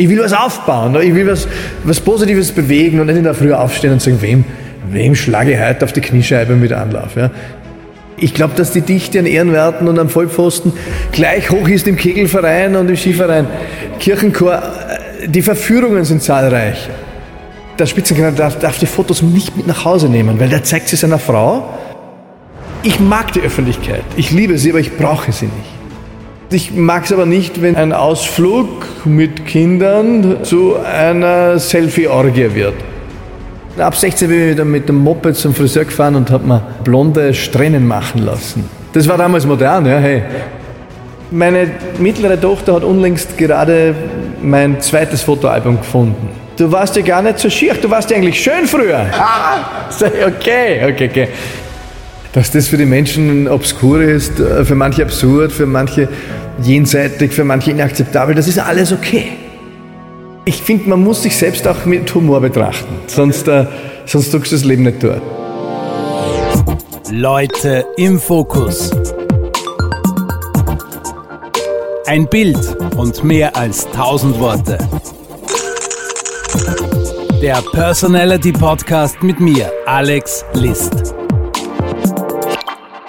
[0.00, 1.46] Ich will was aufbauen, ich will was,
[1.84, 4.46] was Positives bewegen und nicht in der Früh aufstehen und sagen, wem,
[4.90, 7.16] wem schlage ich heute auf die Kniescheibe mit Anlauf.
[7.16, 7.30] Ja?
[8.16, 10.72] Ich glaube, dass die Dichte an Ehrenwerten und am Vollpfosten
[11.12, 13.46] gleich hoch ist im Kegelverein und im Skiverein.
[13.98, 14.62] Kirchenchor,
[15.20, 16.88] äh, die Verführungen sind zahlreich.
[17.78, 20.96] Der Spitzenkandidat darf, darf die Fotos nicht mit nach Hause nehmen, weil der zeigt sie
[20.96, 21.74] seiner Frau.
[22.84, 25.79] Ich mag die Öffentlichkeit, ich liebe sie, aber ich brauche sie nicht.
[26.52, 32.74] Ich mag es aber nicht, wenn ein Ausflug mit Kindern zu einer Selfie-Orgie wird.
[33.78, 37.34] Ab 16 bin ich wieder mit dem Moped zum Friseur gefahren und habe mir blonde
[37.34, 38.68] Strähnen machen lassen.
[38.92, 40.24] Das war damals modern, ja, hey.
[41.30, 41.70] Meine
[42.00, 43.94] mittlere Tochter hat unlängst gerade
[44.42, 46.30] mein zweites Fotoalbum gefunden.
[46.56, 49.06] Du warst ja gar nicht so schier, du warst ja eigentlich schön früher.
[50.26, 51.28] okay, okay, okay.
[52.32, 56.08] Dass das für die Menschen obskur ist, äh, für manche absurd, für manche
[56.62, 59.32] jenseitig, für manche inakzeptabel, das ist alles okay.
[60.44, 63.66] Ich finde, man muss sich selbst auch mit Humor betrachten, sonst, äh,
[64.06, 65.20] sonst drückst du das Leben nicht durch.
[67.10, 68.90] Leute im Fokus.
[72.06, 74.78] Ein Bild und mehr als tausend Worte.
[77.42, 81.14] Der Personality Podcast mit mir, Alex List.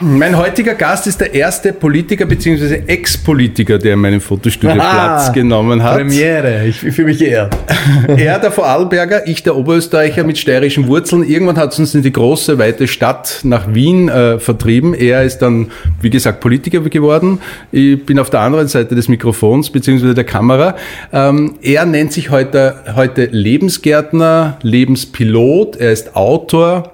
[0.04, 2.82] Mein heutiger Gast ist der erste Politiker bzw.
[2.88, 5.98] Ex-Politiker, der in meinem Fotostudio Aha, Platz genommen hat.
[5.98, 7.56] Premiere, ich, ich fühle mich geehrt.
[8.18, 11.24] er der Vorarlberger, ich der Oberösterreicher mit steirischen Wurzeln.
[11.24, 14.96] Irgendwann hat es uns in die große, weite Stadt nach Wien äh, vertrieben.
[14.96, 15.70] Er ist dann,
[16.02, 17.40] wie gesagt, Politiker geworden.
[17.72, 20.16] Ich bin auf der anderen Seite des Mikrofons bzw.
[20.16, 20.76] der Kamera.
[21.14, 26.92] Ähm, er nennt sich heute, heute Lebensgärtner, Lebenspilot, er ist Autor,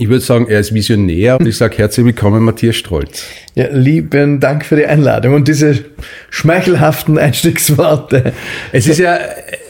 [0.00, 3.26] ich würde sagen, er ist Visionär und ich sage herzlich willkommen, Matthias Strolz.
[3.54, 5.84] Ja, lieben Dank für die Einladung und diese
[6.30, 8.32] schmeichelhaften Einstiegsworte.
[8.72, 9.18] Es ist ja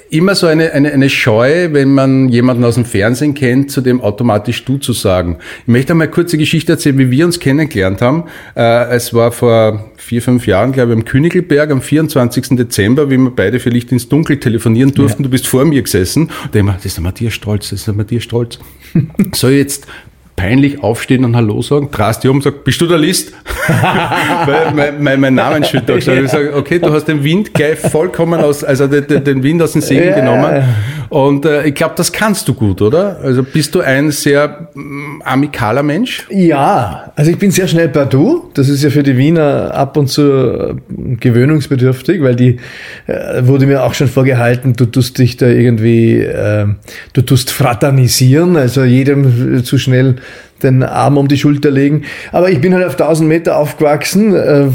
[0.09, 4.01] immer so eine, eine, eine Scheu, wenn man jemanden aus dem Fernsehen kennt, zu dem
[4.01, 5.39] automatisch du zu sagen.
[5.63, 8.25] Ich möchte einmal kurz die Geschichte erzählen, wie wir uns kennengelernt haben.
[8.55, 12.57] Äh, es war vor vier, fünf Jahren, glaube ich, am Königelberg am 24.
[12.57, 15.23] Dezember, wie wir beide für Licht ins Dunkel telefonieren durften.
[15.23, 15.25] Ja.
[15.25, 17.95] Du bist vor mir gesessen und ich das ist der Matthias Strolz, das ist der
[17.95, 18.59] Matthias Strolz.
[19.35, 19.87] so jetzt
[20.41, 23.35] peinlich aufstehen und Hallo sagen, drast dich um und sag, bist du der List?
[24.47, 26.15] Weil mein, mein, mein gesagt ja.
[26.15, 29.73] Ich sage, okay, du hast den Wind gleich vollkommen aus, also den, den Wind aus
[29.73, 30.65] den Segeln genommen.
[31.11, 33.19] Und äh, ich glaube, das kannst du gut, oder?
[33.21, 36.25] Also bist du ein sehr ähm, amikaler Mensch?
[36.31, 38.49] Ja, also ich bin sehr schnell per Du.
[38.55, 40.75] Das ist ja für die Wiener ab und zu äh,
[41.19, 42.59] gewöhnungsbedürftig, weil die
[43.09, 46.67] äh, wurde mir auch schon vorgehalten, du tust dich da irgendwie, äh,
[47.13, 50.15] du tust fraternisieren, also jedem zu schnell
[50.63, 52.05] den Arm um die Schulter legen.
[52.33, 54.35] Aber ich bin halt auf 1000 Meter aufgewachsen.
[54.35, 54.69] Äh,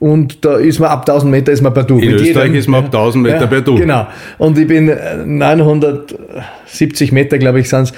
[0.00, 1.98] und da ist man ab 1000 Meter ist man per Du.
[1.98, 3.76] In Mit Österreich jedem, ist man ab 1000 Meter ja, per Du.
[3.76, 4.06] Genau.
[4.38, 4.92] Und ich bin
[5.24, 7.92] 970 Meter, glaube ich, sind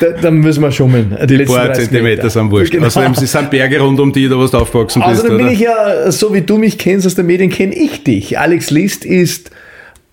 [0.00, 1.16] da, da müssen wir schummeln.
[1.28, 2.72] Die letzten Ein paar Zentimeter sind wurscht.
[2.72, 2.86] Genau.
[2.86, 5.20] Außerdem also, sind Berge rund um die, da wo du aufgewachsen bist.
[5.20, 8.38] Außerdem bin ich ja, so wie du mich kennst aus den Medien, kenne ich dich.
[8.38, 9.50] Alex List ist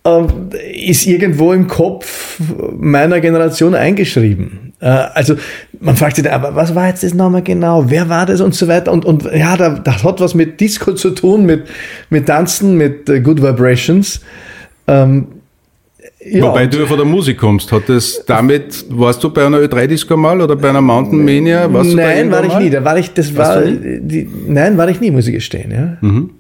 [0.04, 2.40] äh, ist irgendwo im Kopf
[2.78, 4.74] meiner Generation eingeschrieben.
[4.80, 5.36] Äh, also
[5.82, 7.86] man fragt sich, aber was war jetzt das nochmal genau?
[7.88, 8.92] Wer war das und so weiter?
[8.92, 11.64] Und, und ja, das hat was mit Disco zu tun, mit,
[12.10, 14.22] mit Tanzen, mit uh, Good Vibrations.
[14.88, 15.28] Ähm,
[16.26, 19.60] ja, Wobei du ja von der Musik kommst, hat das damit, warst du bei einer
[19.60, 21.72] Ö3-Disco mal oder bei einer Mountain Mania?
[21.72, 22.64] Warst nein, war ich mal?
[22.64, 22.70] nie.
[22.70, 25.98] Da war ich, das war, die, nein, war ich nie, muss ich gestehen, ja.
[26.02, 26.32] Mhm.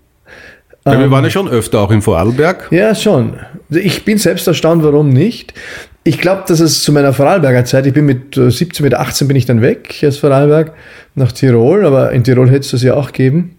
[0.85, 2.67] Ja, wir ähm, waren ja schon öfter auch in Vorarlberg.
[2.72, 3.35] Ja, schon.
[3.69, 5.53] Ich bin selbst erstaunt, warum nicht.
[6.09, 9.38] Ich glaube, dass es zu meiner Vorarlberger Zeit, ich bin mit 17, mit 18 bin
[9.38, 10.74] ich dann weg aus Vorarlberg
[11.14, 13.58] nach Tirol, aber in Tirol hätte es das ja auch gegeben.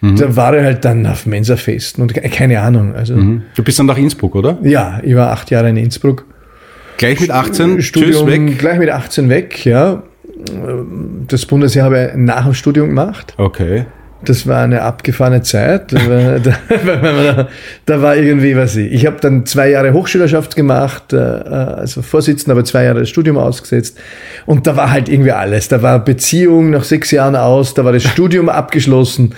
[0.00, 0.14] Mhm.
[0.14, 2.94] Da war ich halt dann auf Mensa-Festen und keine Ahnung.
[2.94, 3.42] Also, mhm.
[3.56, 4.58] Du bist dann nach Innsbruck, oder?
[4.62, 6.24] Ja, ich war acht Jahre in Innsbruck.
[6.98, 7.82] Gleich mit 18?
[7.82, 8.58] Studium, weg?
[8.60, 10.04] Gleich mit 18 weg, ja.
[11.26, 13.34] Das Bundesjahr habe ich nach dem Studium gemacht.
[13.38, 13.86] Okay.
[14.24, 15.92] Das war eine abgefahrene Zeit.
[15.92, 17.48] Da war, da,
[17.86, 18.92] da war irgendwie, was ich.
[18.92, 23.38] Ich habe dann zwei Jahre Hochschülerschaft gemacht, äh, also Vorsitzender, aber zwei Jahre das Studium
[23.38, 23.98] ausgesetzt.
[24.44, 25.68] Und da war halt irgendwie alles.
[25.68, 29.34] Da war Beziehung nach sechs Jahren aus, da war das Studium abgeschlossen.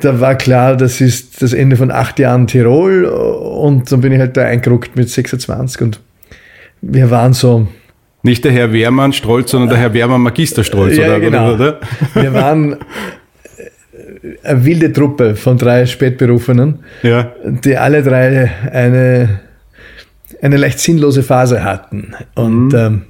[0.00, 3.06] Da war klar, das ist das Ende von acht Jahren Tirol.
[3.06, 6.00] Und dann bin ich halt da eingeruckt mit 26 und
[6.80, 7.66] wir waren so,
[8.22, 11.54] nicht der Herr Wehrmann Strolz, sondern der Herr Wehrmann Magister Strolz, ja, oder, genau.
[11.54, 11.80] oder?
[12.14, 12.76] Wir waren
[14.42, 17.32] eine wilde Truppe von drei Spätberufenen, ja.
[17.44, 19.40] die alle drei eine,
[20.42, 22.14] eine leicht sinnlose Phase hatten.
[22.34, 22.74] Und mhm.
[22.74, 23.02] ähm,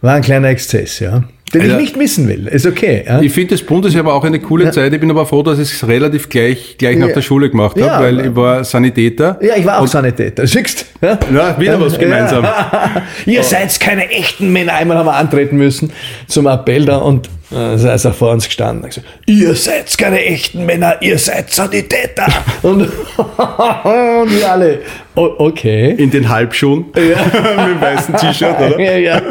[0.00, 1.24] war ein kleiner Exzess, ja.
[1.52, 1.74] den Alter.
[1.74, 2.46] ich nicht missen will.
[2.46, 3.04] Ist okay.
[3.06, 3.20] Ja?
[3.20, 4.92] Ich finde das Bundesheer war auch eine coole Zeit.
[4.92, 7.14] Ich bin aber froh, dass ich es relativ gleich, gleich nach Ja.
[7.14, 9.38] der Schule gemacht habe, Ja, weil aber- ich war Sanitäter.
[9.42, 10.46] Ja, ich war auch Sanitäter.
[10.46, 11.18] Siehst ja?
[11.34, 12.46] Ja, wieder was gemeinsam.
[13.26, 14.74] Ihr seid keine echten Männer.
[14.74, 15.92] Einmal haben wir antreten müssen
[16.28, 18.84] zum Appell da und da ist er vor uns gestanden.
[18.84, 22.26] und gesagt, ihr seid keine echten Männer, ihr seid Sanitäter.
[22.62, 24.78] und, und wir alle,
[25.16, 25.90] o- okay.
[25.98, 26.86] In den Halbschuhen.
[26.94, 28.78] Mit dem weißen T-Shirt, oder?
[28.80, 29.22] Ja, ja.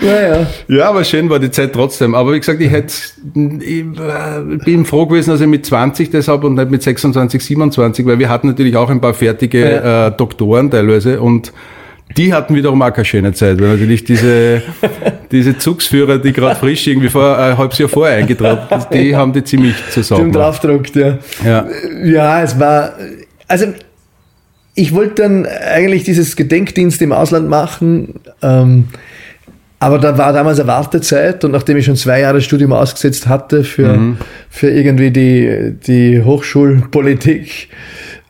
[0.00, 0.46] Naja.
[0.68, 2.14] Ja, aber schön war die Zeit trotzdem.
[2.14, 2.92] Aber wie gesagt, ich hätte,
[3.60, 7.42] ich äh, bin froh gewesen, dass ich mit 20 das habe und nicht mit 26,
[7.42, 11.52] 27, weil wir hatten natürlich auch ein paar fertige äh, Doktoren teilweise und
[12.16, 14.62] die hatten wiederum auch keine schöne Zeit, weil natürlich diese,
[15.32, 19.32] diese Zugsführer, die gerade frisch irgendwie vor ein halbes Jahr vorher eingetragen sind, die haben
[19.32, 20.32] die ziemlich Zum zusammen.
[20.32, 21.18] draufdruckt, ja.
[21.44, 21.66] Ja.
[22.04, 22.92] Ja, es war,
[23.48, 23.66] also
[24.74, 28.86] ich wollte dann eigentlich dieses Gedenkdienst im Ausland machen, ähm,
[29.80, 33.64] aber da war damals eine Wartezeit und nachdem ich schon zwei Jahre Studium ausgesetzt hatte
[33.64, 34.16] für,
[34.48, 37.68] für irgendwie die, die Hochschulpolitik,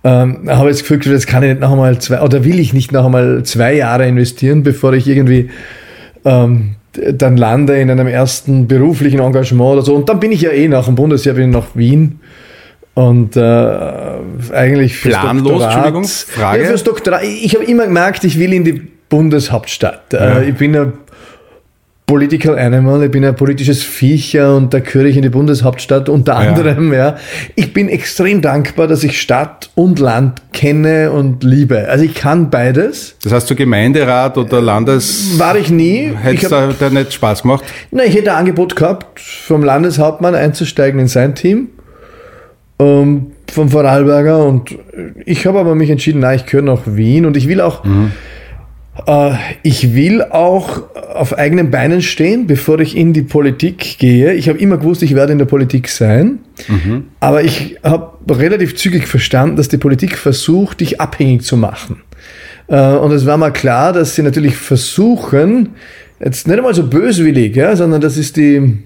[0.04, 2.74] ähm, habe ich das Gefühl, das kann ich nicht noch einmal zwei, oder will ich
[2.74, 5.50] nicht noch einmal zwei Jahre investieren, bevor ich irgendwie
[6.24, 9.94] ähm, dann lande in einem ersten beruflichen Engagement oder so.
[9.94, 12.20] Und dann bin ich ja eh nach dem Bundesjahr bin ich nach Wien.
[12.94, 13.40] Und äh,
[14.52, 15.74] eigentlich fürs Planlos, Doktorat.
[15.74, 16.62] Entschuldigung, Frage?
[16.62, 17.22] Ja, fürs Doktorat.
[17.24, 20.14] Ich habe immer gemerkt, ich will in die Bundeshauptstadt.
[20.14, 20.92] Äh, ich bin ein
[22.06, 26.34] Political Animal, ich bin ein politisches Viecher und da gehöre ich in die Bundeshauptstadt unter
[26.34, 26.50] Ja.
[26.50, 26.92] anderem.
[26.92, 27.16] Ja.
[27.54, 31.88] Ich bin extrem dankbar, dass ich Stadt und Land kenne und liebe.
[31.88, 33.16] Also ich kann beides.
[33.22, 35.38] Das heißt, so Gemeinderat oder Landes...
[35.38, 36.12] War ich nie.
[36.14, 37.64] Hätte es da, nicht Spaß gemacht?
[37.90, 41.68] na, ich hätte ein Angebot gehabt, vom Landeshauptmann einzusteigen in sein Team,
[42.80, 44.44] ähm, vom Vorarlberger.
[44.44, 44.76] Und
[45.24, 47.88] ich habe aber mich entschieden, nein, ich gehöre nach Wien und ich will auch, äh,
[49.62, 50.82] ich will auch
[51.14, 54.34] auf eigenen Beinen stehen, bevor ich in die Politik gehe.
[54.34, 56.38] Ich habe immer gewusst, ich werde in der Politik sein,
[57.20, 62.02] aber ich habe relativ zügig verstanden, dass die Politik versucht, dich abhängig zu machen.
[62.68, 65.70] Äh, Und es war mal klar, dass sie natürlich versuchen,
[66.24, 68.78] jetzt nicht einmal so böswillig, ja, sondern das ist die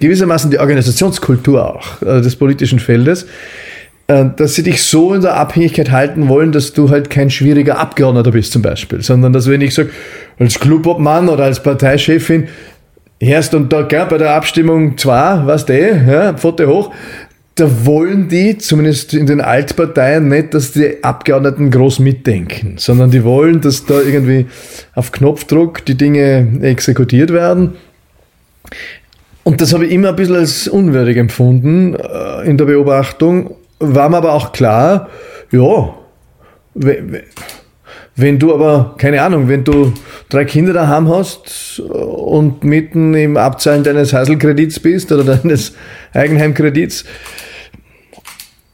[0.00, 3.26] gewissermaßen die Organisationskultur auch äh, des politischen Feldes, äh,
[4.10, 8.32] dass sie dich so in der Abhängigkeit halten wollen, dass du halt kein schwieriger Abgeordneter
[8.32, 9.90] bist zum Beispiel, sondern dass wenn ich sage,
[10.38, 12.48] als Clubobmann oder als Parteichefin,
[13.20, 16.92] herst und da gell, bei der Abstimmung zwei, was der, ja, Pfote hoch,
[17.54, 23.22] da wollen die, zumindest in den Altparteien, nicht, dass die Abgeordneten groß mitdenken, sondern die
[23.22, 24.46] wollen, dass da irgendwie
[24.94, 27.74] auf Knopfdruck die Dinge exekutiert werden.
[29.42, 33.56] Und das habe ich immer ein bisschen als unwürdig empfunden äh, in der Beobachtung.
[33.80, 35.08] War mir aber auch klar,
[35.50, 35.94] ja,
[36.74, 37.22] we- we-
[38.16, 39.94] wenn du aber, keine Ahnung, wenn du
[40.28, 45.72] drei Kinder daheim hast und mitten im Abzahlen deines Hasselkredits bist oder deines
[46.12, 47.04] Eigenheimkredits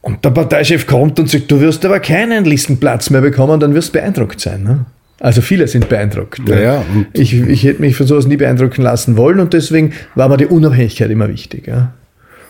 [0.00, 3.88] und der Parteichef kommt und sagt, du wirst aber keinen Listenplatz mehr bekommen, dann wirst
[3.94, 4.64] du beeindruckt sein.
[4.64, 4.84] Ne?
[5.20, 6.40] Also viele sind beeindruckt.
[6.48, 9.92] Ja, ja, und- ich, ich hätte mich von sowas nie beeindrucken lassen wollen und deswegen
[10.16, 11.68] war mir die Unabhängigkeit immer wichtig.
[11.68, 11.92] Ja?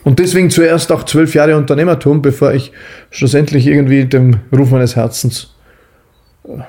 [0.03, 2.71] Und deswegen zuerst auch zwölf Jahre Unternehmertum, bevor ich
[3.11, 5.53] schlussendlich irgendwie dem Ruf meines Herzens
[6.45, 6.59] äh,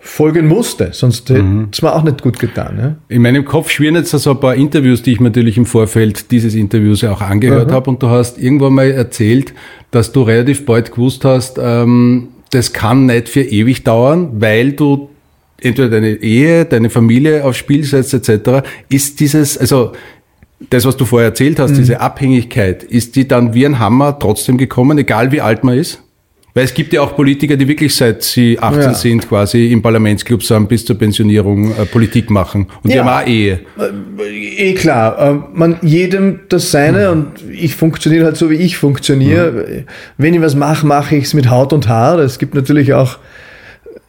[0.00, 0.90] folgen musste.
[0.92, 2.78] Sonst hätte es mir auch nicht gut getan.
[2.78, 2.96] Ja?
[3.08, 6.54] In meinem Kopf schwirren jetzt so ein paar Interviews, die ich natürlich im Vorfeld dieses
[6.54, 7.90] Interviews ja auch angehört habe.
[7.90, 9.52] Und du hast irgendwann mal erzählt,
[9.90, 15.10] dass du relativ bald gewusst hast, ähm, das kann nicht für ewig dauern, weil du
[15.60, 18.66] entweder deine Ehe, deine Familie aufs Spiel setzt etc.
[18.88, 19.92] Ist dieses, also
[20.70, 24.56] das, was du vorher erzählt hast, diese Abhängigkeit, ist die dann wie ein Hammer trotzdem
[24.56, 26.02] gekommen, egal wie alt man ist?
[26.54, 28.94] Weil es gibt ja auch Politiker, die wirklich seit sie 18 Ja.
[28.94, 32.68] sind, quasi im Parlamentsclub sind, bis zur Pensionierung äh, Politik machen.
[32.82, 33.04] Und die Ja.
[33.04, 33.60] haben auch Ehe.
[34.58, 39.84] Eh klar, äh, man, jedem das Seine und ich funktioniere halt so, wie ich funktioniere.
[40.16, 42.18] Wenn ich was mache, mache ich es mit Haut und Haar.
[42.20, 43.18] Es gibt natürlich auch,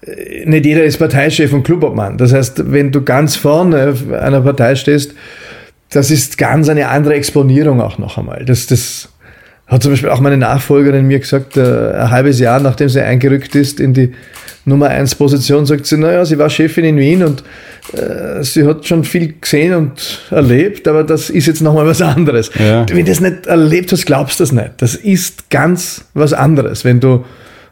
[0.06, 2.18] äh, nicht jeder ist Parteichef und Clubobmann.
[2.18, 5.14] Das heißt, wenn du ganz vorne einer Partei stehst,
[5.90, 8.44] das ist ganz eine andere Exponierung auch noch einmal.
[8.46, 9.10] Das, das
[9.68, 13.56] hat zum Beispiel auch meine Nachfolgerin mir gesagt, äh, ein halbes Jahr nachdem sie eingerückt
[13.56, 14.14] ist in die
[14.66, 17.44] Nummer 1 Position, sagt sie, naja, sie war Chefin in Wien und
[17.94, 22.52] äh, sie hat schon viel gesehen und erlebt, aber das ist jetzt nochmal was anderes.
[22.60, 22.86] Ja.
[22.90, 24.72] Wenn du das nicht erlebt hast, glaubst du das nicht.
[24.78, 27.24] Das ist ganz was anderes, wenn du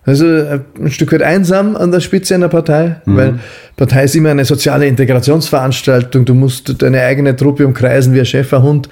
[0.05, 3.39] also ein Stück weit einsam an der Spitze einer Partei, weil
[3.75, 6.25] Partei ist immer eine soziale Integrationsveranstaltung.
[6.25, 8.87] Du musst deine eigene Truppe umkreisen wie ein Schäferhund,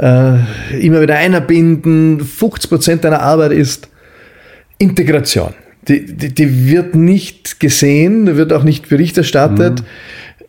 [0.00, 0.36] äh,
[0.80, 2.20] immer wieder einbinden.
[2.20, 3.88] 50 Prozent deiner Arbeit ist
[4.78, 5.52] Integration.
[5.88, 9.82] Die, die, die wird nicht gesehen, wird auch nicht Bericht erstattet.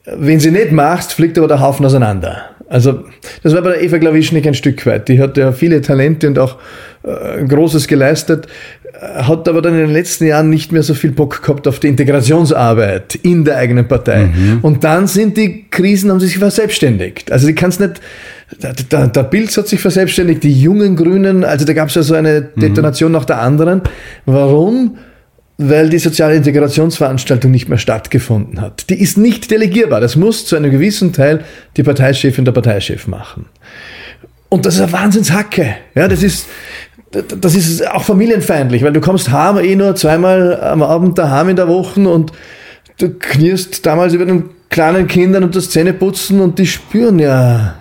[0.05, 2.43] Wenn sie nicht machst, fliegt aber der Haufen auseinander.
[2.69, 3.03] Also
[3.43, 5.07] das war bei der Eva Klawischnik ein Stück weit.
[5.07, 6.57] Die hat ja viele Talente und auch
[7.07, 8.47] äh, Großes geleistet,
[9.01, 11.87] hat aber dann in den letzten Jahren nicht mehr so viel Bock gehabt auf die
[11.87, 14.25] Integrationsarbeit in der eigenen Partei.
[14.25, 14.59] Mhm.
[14.61, 17.31] Und dann sind die Krisen, haben sie sich verselbstständigt.
[17.31, 18.01] Also die kann es nicht,
[18.61, 22.03] der, der, der Bild hat sich verselbstständigt, die jungen Grünen, also da gab es ja
[22.03, 22.59] so eine mhm.
[22.59, 23.17] Detonation mhm.
[23.17, 23.81] nach der anderen.
[24.25, 24.97] Warum?
[25.59, 28.91] weil die soziale Integrationsveranstaltung nicht mehr stattgefunden hat.
[28.91, 29.99] Die ist nicht delegierbar.
[29.99, 31.43] Das muss zu einem gewissen Teil
[31.75, 33.47] die Parteichefin der Parteichef machen.
[34.49, 35.75] Und das ist eine Wahnsinnshacke.
[35.95, 36.47] Ja, das ist,
[37.11, 41.55] das ist auch familienfeindlich, weil du kommst heim eh nur zweimal am Abend daheim in
[41.55, 42.33] der Woche und
[42.99, 47.75] du knirst damals über den kleinen Kindern und das Zähneputzen und die spüren ja,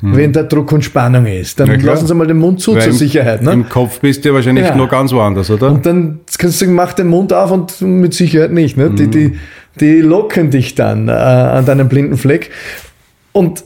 [0.00, 0.16] hm.
[0.16, 1.60] wenn da Druck und Spannung ist.
[1.60, 3.42] Dann lassen sie mal den Mund zu Weil zur im, Sicherheit.
[3.42, 3.52] Ne?
[3.52, 4.74] Im Kopf bist du ja wahrscheinlich ja.
[4.74, 5.70] nur ganz woanders, oder?
[5.70, 8.76] Und dann kannst du sagen, mach den Mund auf und mit Sicherheit nicht.
[8.78, 8.86] Ne?
[8.86, 8.96] Hm.
[8.96, 9.38] Die, die,
[9.80, 12.50] die locken dich dann äh, an deinem blinden Fleck.
[13.32, 13.64] Und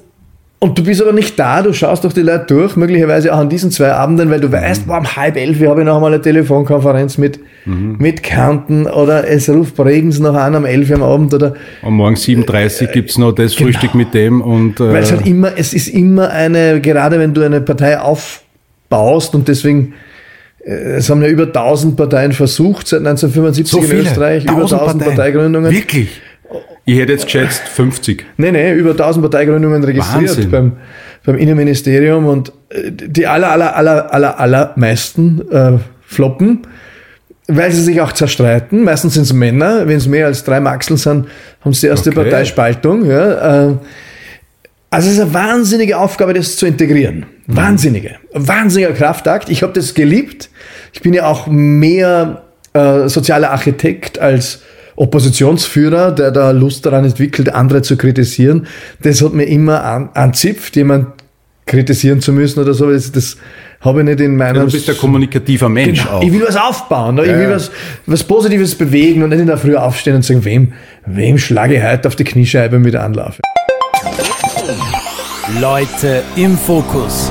[0.63, 3.49] und du bist aber nicht da, du schaust doch die Leute durch, möglicherweise auch an
[3.49, 6.21] diesen zwei Abenden, weil du weißt, boah, um halb elf habe ich noch einmal eine
[6.21, 7.97] Telefonkonferenz mit, mhm.
[7.99, 11.55] mit Kärnten oder es ruft Bregens noch an am elf am Abend oder.
[11.81, 13.71] Am Morgen 7.30 Uhr gibt es noch das genau.
[13.71, 14.79] Frühstück mit dem und.
[14.81, 19.35] Äh weil es halt immer, es ist immer eine, gerade wenn du eine Partei aufbaust
[19.35, 19.95] und deswegen,
[20.63, 24.79] äh, es haben ja über 1000 Parteien versucht seit 1975 so in Österreich, über 1000
[24.79, 25.17] Parteien.
[25.17, 25.73] Parteigründungen.
[25.73, 26.21] Wirklich?
[26.85, 28.25] Ich hätte jetzt geschätzt 50.
[28.37, 30.73] Nee, nee, über 1000 Parteigründungen registriert beim,
[31.25, 36.67] beim Innenministerium und äh, die aller, aller, aller, aller, aller meisten äh, floppen,
[37.47, 38.85] weil sie sich auch zerstreiten.
[38.85, 39.87] Meistens sind es Männer.
[39.87, 41.27] Wenn es mehr als drei Maxeln sind,
[41.61, 42.23] haben sie die erste okay.
[42.23, 43.05] Parteispaltung.
[43.05, 43.69] Ja.
[43.69, 43.75] Äh,
[44.91, 47.27] also es ist eine wahnsinnige Aufgabe, das zu integrieren.
[47.47, 47.57] Mhm.
[47.57, 48.17] Wahnsinnige.
[48.33, 49.49] Wahnsinniger Kraftakt.
[49.49, 50.51] Ich habe das geliebt.
[50.93, 54.63] Ich bin ja auch mehr äh, sozialer Architekt als
[54.97, 58.67] Oppositionsführer, der da Lust daran entwickelt, andere zu kritisieren.
[59.03, 61.07] Das hat mir immer an, anzipft, jemand
[61.67, 62.91] kritisieren zu müssen oder so.
[62.91, 63.37] Das, das
[63.81, 64.59] habe ich nicht in meiner.
[64.59, 66.19] Ja, du bist ein kommunikativer Mensch genau.
[66.19, 66.23] auch.
[66.23, 67.71] Ich will was aufbauen, ja, ich will was,
[68.07, 70.73] was Positives bewegen und nicht in der Früh aufstehen und sagen, wem,
[71.07, 73.39] wem schlage ich heute auf die Kniescheibe mit Anlauf?
[75.61, 77.31] Leute im Fokus.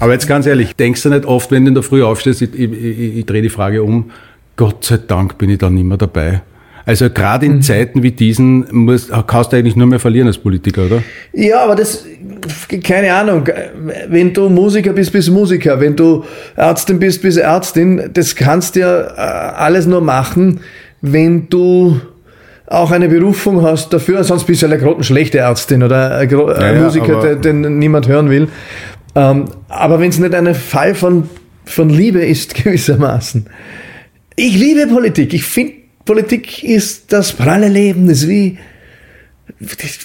[0.00, 2.54] Aber jetzt ganz ehrlich, denkst du nicht oft, wenn du in der Früh aufstehst, ich,
[2.54, 4.10] ich, ich, ich drehe die Frage um,
[4.56, 6.42] Gott sei Dank bin ich da nicht mehr dabei.
[6.88, 7.62] Also gerade in mhm.
[7.62, 11.02] Zeiten wie diesen musst, kannst du eigentlich nur mehr verlieren als Politiker, oder?
[11.34, 12.06] Ja, aber das,
[12.82, 13.46] keine Ahnung,
[14.08, 16.24] wenn du Musiker bist, bist du Musiker, wenn du
[16.56, 19.20] Ärztin bist, bist du Ärztin, das kannst du ja äh,
[19.56, 20.60] alles nur machen,
[21.02, 22.00] wenn du
[22.66, 26.80] auch eine Berufung hast dafür, sonst bist du eine grottenschlechte Ärztin oder ein ja, ja,
[26.80, 28.48] Musiker, den, den, niemand hören will.
[29.14, 31.28] Ähm, aber wenn es nicht ein Fall von,
[31.66, 33.44] von Liebe ist, gewissermaßen.
[34.36, 35.34] Ich liebe Politik.
[35.34, 35.77] Ich finde
[36.08, 38.56] Politik ist das pralle Leben, ist wie,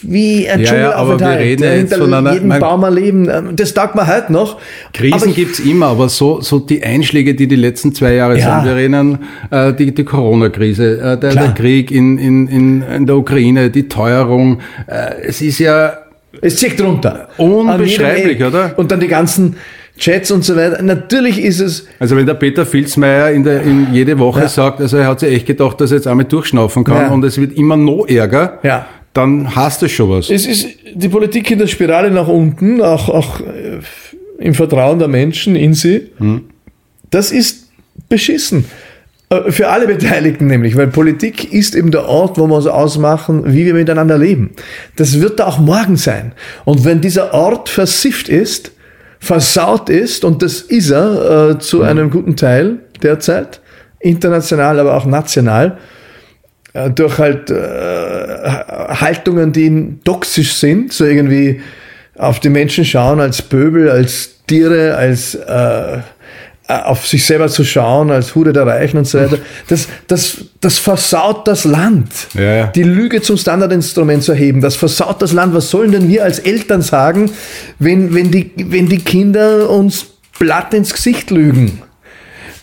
[0.02, 3.56] wie ein ja, ja, aber wir reden jetzt von einer, jeden Baum ein Leben.
[3.56, 4.60] Das taugt man heute noch.
[4.92, 8.60] Krisen gibt es immer, aber so, so die Einschläge, die die letzten zwei Jahre ja.
[8.60, 9.20] sind, wir reden
[9.50, 13.88] äh, die, die Corona-Krise, äh, der, der, Krieg in, in, in, in der Ukraine, die
[13.88, 14.60] Teuerung.
[14.88, 16.00] Äh, es ist ja...
[16.42, 17.30] Es zieht runter.
[17.38, 18.74] Unbeschreiblich, oder?
[18.76, 19.56] Und dann die ganzen
[19.98, 20.82] Chats und so weiter.
[20.82, 21.88] Natürlich ist es.
[22.00, 24.48] Also wenn der Peter Filzmeier in, der, in jede Woche ja.
[24.48, 27.08] sagt, also er hat sich echt gedacht, dass er jetzt einmal durchschnaufen kann ja.
[27.10, 28.88] und es wird immer noch ärger, ja.
[29.14, 30.30] dann hast du schon was.
[30.30, 33.80] Es ist die Politik in der Spirale nach unten, auch, auch äh,
[34.40, 36.10] im Vertrauen der Menschen in sie.
[36.18, 36.46] Hm.
[37.12, 37.70] Das ist
[38.10, 38.66] beschissen.
[39.30, 43.54] Äh, für alle Beteiligten nämlich, weil Politik ist eben der Ort, wo wir uns ausmachen,
[43.54, 44.52] wie wir miteinander leben.
[44.96, 46.34] Das wird da auch morgen sein.
[46.66, 48.73] Und wenn dieser Ort versifft ist,
[49.24, 51.84] versaut ist, und das ist er äh, zu mhm.
[51.84, 53.62] einem guten Teil derzeit,
[54.02, 55.78] international, aber auch national,
[56.74, 61.62] äh, durch halt äh, Haltungen, die toxisch sind, so irgendwie
[62.18, 66.00] auf die Menschen schauen als Pöbel, als Tiere, als äh, äh,
[66.68, 70.80] auf sich selber zu schauen, als Hure der Reichen und so weiter, das, das, das
[70.80, 72.10] versaut das Land.
[72.34, 72.68] Ja.
[72.68, 75.54] Die Lüge zum Standardinstrument zu erheben, das versaut das Land.
[75.54, 77.32] Was sollen denn wir als Eltern sagen,
[77.80, 80.06] wenn, wenn, die, wenn die Kinder uns
[80.40, 81.82] platt ins Gesicht lügen?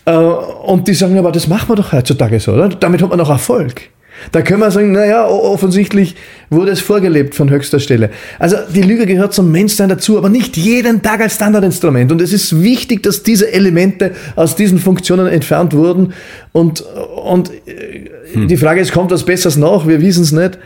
[0.05, 2.69] Äh, und die sagen, aber das machen wir doch heutzutage so, oder?
[2.69, 3.89] Damit hat man noch Erfolg.
[4.31, 6.15] Da können wir sagen, naja, offensichtlich
[6.49, 8.09] wurde es vorgelebt von höchster Stelle.
[8.39, 12.11] Also die Lüge gehört zum Menschsein dazu, aber nicht jeden Tag als Standardinstrument.
[12.11, 16.13] Und es ist wichtig, dass diese Elemente aus diesen Funktionen entfernt wurden.
[16.51, 18.47] Und, und äh, hm.
[18.47, 19.87] die Frage ist, kommt was Besseres nach?
[19.87, 20.57] Wir wissen es nicht.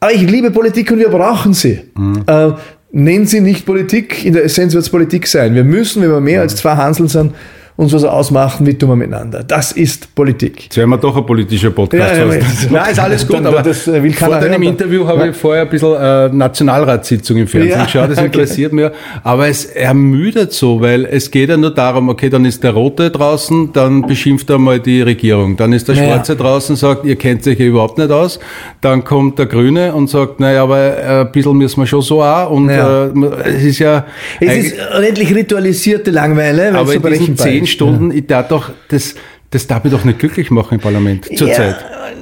[0.00, 1.80] Aber ich liebe Politik und wir brauchen sie.
[1.96, 2.24] Hm.
[2.26, 2.52] Äh,
[2.92, 5.54] nennen Sie nicht Politik, in der Essenz wird es Politik sein.
[5.54, 6.42] Wir müssen, wenn wir mehr hm.
[6.42, 7.32] als zwei Hanseln sind,
[7.76, 9.42] uns was ausmachen, wie tun wir miteinander.
[9.42, 10.64] Das ist Politik.
[10.64, 12.16] Jetzt werden wir doch ein politischer Podcast.
[12.16, 12.70] Ja, ja, fast.
[12.70, 14.72] Nein, ist alles gut, aber das, äh, will vor keiner deinem hören.
[14.74, 15.26] Interview habe Ja.
[15.30, 18.26] ich vorher ein bisschen äh, Nationalratssitzung im Fernsehen Ja, geschaut, das okay.
[18.26, 18.90] interessiert mich.
[19.24, 23.10] Aber es ermüdet so, weil es geht ja nur darum, okay, dann ist der Rote
[23.10, 25.56] draußen, dann beschimpft er mal die Regierung.
[25.56, 25.94] Dann ist der.
[25.96, 28.38] Schwarze draußen, sagt, ihr kennt euch ja überhaupt nicht aus.
[28.82, 32.22] Dann kommt der Grüne und sagt, naja, aber äh, ein bisschen müssen wir schon so
[32.22, 32.50] auch.
[32.50, 33.06] Und äh,
[33.48, 34.04] es ist ja...
[34.40, 37.72] Es ist unendlich ritualisierte Langeweile, weil es aber diesen berechenbar zehn.
[37.72, 39.14] Stunden, ich darf doch, das,
[39.50, 41.76] das darf mich doch nicht glücklich machen im Parlament zurzeit.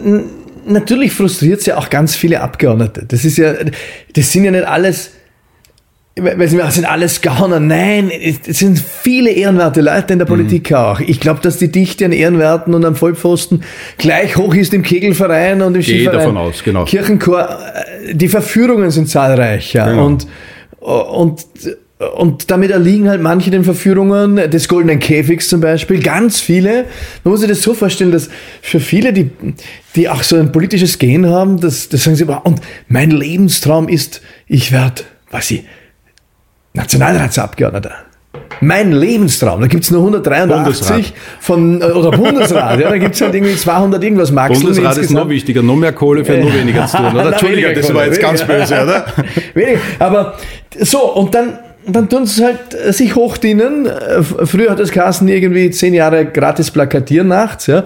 [0.05, 0.21] Ja,
[0.67, 3.05] natürlich frustriert es ja auch ganz viele Abgeordnete.
[3.07, 3.55] Das ist ja,
[4.15, 5.13] das sind ja nicht alles,
[6.17, 7.59] weil sie sind alles Gauner.
[7.59, 11.01] Nein, es sind viele ehrenwerte Leute in der Politik auch.
[11.01, 13.63] Ich glaube, dass die Dichte an Ehrenwerten und am Vollpfosten
[13.97, 16.19] gleich hoch ist im Kegelverein und im Gehe Skiverein.
[16.19, 16.85] davon aus, genau.
[16.85, 17.49] Kirchenchor,
[18.05, 19.89] äh, die Verführungen sind zahlreich, ja.
[19.89, 20.07] Genau.
[20.07, 20.27] Und,
[20.81, 21.47] und,
[22.17, 26.87] und damit erliegen halt manche den Verführungen des goldenen Käfigs zum Beispiel, ganz viele.
[27.25, 28.29] Man muss sich das so vorstellen, dass
[28.61, 29.31] für viele, die,
[29.97, 33.89] die auch so ein politisches Gen haben, das, das sagen sie, "Boah, und mein Lebenstraum
[33.89, 35.65] ist, ich werde, was ich,
[36.75, 37.93] Nationalratsabgeordneter.
[38.61, 41.13] Mein Lebenstraum, da gibt's nur 183 Bundesrat.
[41.41, 45.29] von, äh, oder Bundesrat, ja, da gibt's halt irgendwie 200 irgendwas Maxeln Bundesrat ist noch
[45.29, 47.27] wichtiger, noch mehr Kohle für nur weniger zu tun, oder?
[47.33, 48.59] Entschuldigung, weniger das war jetzt ganz weniger.
[48.61, 49.07] böse, oder?
[49.55, 49.79] Wenig.
[49.99, 50.39] Aber
[50.79, 53.87] so, und dann, dann tun sie halt äh, sich hochdienen.
[53.87, 57.85] Äh, Früher hat es geheißen, irgendwie zehn Jahre gratis plakatieren nachts, ja.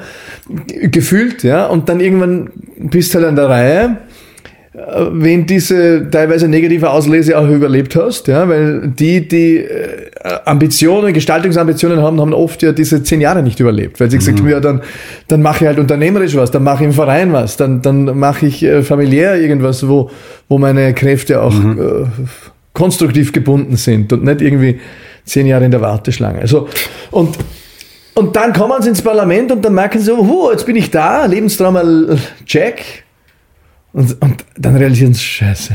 [0.66, 1.66] Gefühlt, ja.
[1.66, 3.96] Und dann irgendwann bist du halt an der Reihe.
[4.74, 9.66] äh, Wenn diese teilweise negative Auslese auch überlebt hast, ja, weil die, die
[10.44, 14.48] Ambitionen, Gestaltungsambitionen haben, haben oft ja diese zehn Jahre nicht überlebt, weil sie gesagt haben,
[14.48, 14.82] ja, dann,
[15.28, 18.46] dann mache ich halt unternehmerisch was, dann mache ich im Verein was, dann, dann mache
[18.46, 20.10] ich familiär irgendwas, wo,
[20.48, 22.06] wo meine Kräfte auch äh,
[22.76, 24.78] konstruktiv gebunden sind und nicht irgendwie
[25.24, 26.40] zehn Jahre in der Warteschlange.
[26.40, 26.68] Also,
[27.10, 27.36] und,
[28.14, 31.24] und dann kommen sie ins Parlament und dann merken sie, oh, jetzt bin ich da,
[31.24, 33.04] Lebenstraum äh, check.
[33.92, 35.72] Und, und dann realisieren sie, scheiße,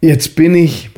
[0.00, 0.90] jetzt bin ich,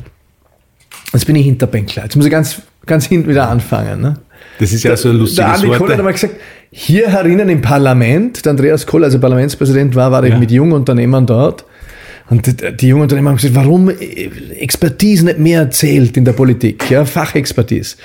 [1.13, 2.03] jetzt bin ich Hinterbänkler.
[2.03, 4.01] Jetzt muss ich ganz, ganz hinten wieder anfangen.
[4.01, 4.15] Ne?
[4.59, 5.91] Das ist ja so ein Der lustiges Andi Kohl hat Wort.
[5.91, 6.35] einmal gesagt,
[6.71, 10.39] hier herinnen im Parlament, der Andreas Kohl, also Parlamentspräsident war, war ich Ja.
[10.39, 11.65] mit jungen Unternehmern dort.
[12.31, 17.03] Und die, jungen Unternehmer haben gesagt, warum Expertise nicht mehr erzählt in der Politik, ja,
[17.03, 17.97] Fachexpertise.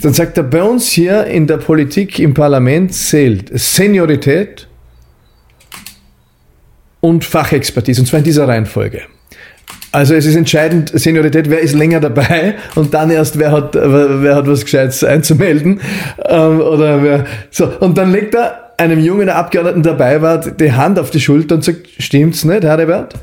[0.00, 4.68] Dann sagt er, bei uns hier in der Politik, im Parlament zählt Seniorität
[7.00, 9.02] und Fachexpertise, und zwar in dieser Reihenfolge.
[9.90, 14.36] Also es ist entscheidend, Seniorität, wer ist länger dabei und dann erst, wer hat, wer
[14.36, 15.80] hat was Gescheites einzumelden.
[16.28, 17.66] Ähm, oder wer, so.
[17.80, 21.64] Und dann legt er einem jungen Abgeordneten dabei war, die Hand auf die Schulter und
[21.64, 23.14] sagt, stimmt's nicht, Herbert?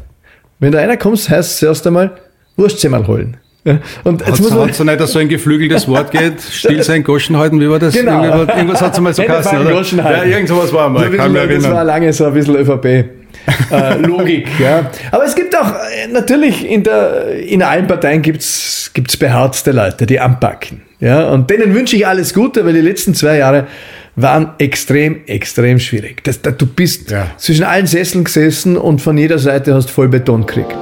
[0.60, 2.12] Wenn da einer kommt, heißt es zuerst einmal,
[2.56, 3.38] Wurstsemmel holen.
[3.64, 3.78] Ja.
[4.04, 6.42] Und jetzt Hat muss man, es nicht, dass so ein geflügeltes Wort geht?
[6.52, 7.94] Still sein, Goschen halten, wie war das?
[7.94, 8.24] Genau.
[8.24, 9.76] Irgendwas, irgendwas hat es mal so fallen, oder?
[9.76, 10.32] Goschen Ja, halten.
[10.32, 14.48] irgend sowas war So mal, ein kann mich das war lange so ein bisschen ÖVP-Logik.
[14.60, 14.90] ja.
[15.12, 20.06] Aber es gibt auch, äh, natürlich in, der, in allen Parteien gibt's gibt's beherzte Leute,
[20.06, 20.82] die anpacken.
[21.00, 21.30] Ja.
[21.30, 23.68] Und denen wünsche ich alles Gute, weil die letzten zwei Jahre
[24.15, 26.24] waren extrem, extrem schwierig.
[26.24, 27.28] Das, da, du bist Ja.
[27.38, 30.76] zwischen allen Sesseln gesessen und von jeder Seite hast voll Beton gekriegt.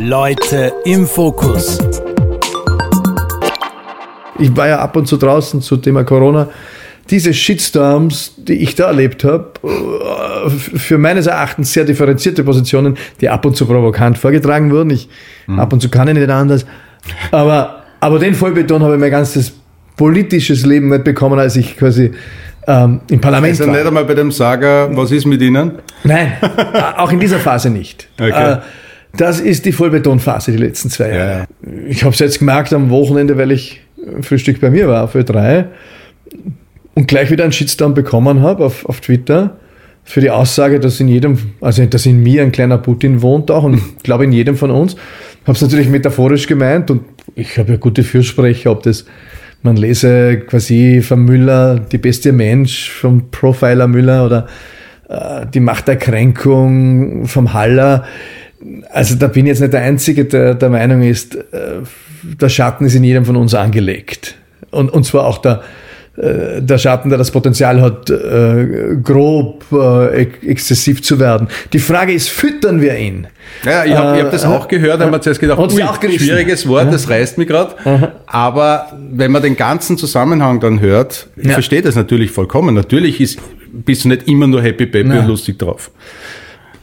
[0.00, 1.78] Leute im Fokus.
[4.38, 6.48] Ich war ja ab und zu draußen zu Thema Corona.
[7.10, 13.28] Diese Shitstorms, die ich da erlebt habe, äh, für meines Erachtens sehr differenzierte Positionen, die
[13.28, 14.90] ab und zu provokant vorgetragen wurden.
[14.90, 15.08] Ich,
[15.48, 16.64] Ab und zu kann ich nicht anders.
[17.32, 19.52] Aber, aber den Vollbeton habe ich mein ganzes
[20.02, 22.10] politisches Leben nicht bekommen, als ich quasi
[22.66, 23.76] ähm, im Parlament Also war.
[23.76, 25.72] nicht einmal bei dem Saga, was ist mit Ihnen?
[26.02, 26.32] Nein,
[26.96, 28.08] auch in dieser Phase nicht.
[28.20, 28.52] Okay.
[28.54, 28.56] Äh,
[29.16, 31.44] Das ist die Vollbetonphase, die letzten zwei Ja, Jahre.
[31.88, 33.80] Ich habe es jetzt gemerkt am Wochenende, weil ich
[34.22, 35.66] Frühstück bei mir war, für drei,
[36.94, 39.56] und gleich wieder einen Shitstorm bekommen habe auf, auf Twitter
[40.04, 43.62] für die Aussage, dass in jedem, also dass in mir ein kleiner Putin wohnt auch
[43.64, 44.96] und ich glaube in jedem von uns.
[45.46, 47.02] Habe es natürlich metaphorisch gemeint und
[47.34, 49.04] ich habe ja gute Fürsprecher, ob das
[49.62, 54.46] man lese quasi vom Müller die beste Mensch, vom Profiler Müller oder
[55.08, 58.04] äh, die Macht der Kränkung vom Haller.
[58.90, 61.80] Also da bin ich jetzt nicht der Einzige, der der Meinung ist, äh,
[62.22, 64.36] der Schatten ist in jedem von uns angelegt.
[64.70, 65.62] Und, und zwar auch der,
[66.14, 71.48] der Schatten, der das Potenzial hat, äh, grob, äh, ex- exzessiv zu werden.
[71.72, 73.28] Die Frage ist, füttern wir ihn?
[73.64, 75.82] Ja, ich habe ich hab das Äh, auch gehört, da haben wir zuerst gedacht, ui,
[75.82, 76.24] auch gerissen?
[76.26, 77.74] schwieriges Wort, das reißt mich gerade.
[78.26, 81.52] Aber wenn man den ganzen Zusammenhang dann hört, ich Ja.
[81.54, 82.74] verstehe das natürlich vollkommen.
[82.74, 83.38] Natürlich ist,
[83.72, 85.20] bist du nicht immer nur happy baby Ja.
[85.20, 85.90] und lustig drauf.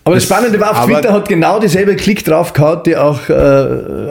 [0.05, 3.33] Aber das, Spannende war, auf Twitter hat genau dieselbe Klick draufgehauen, die auch äh,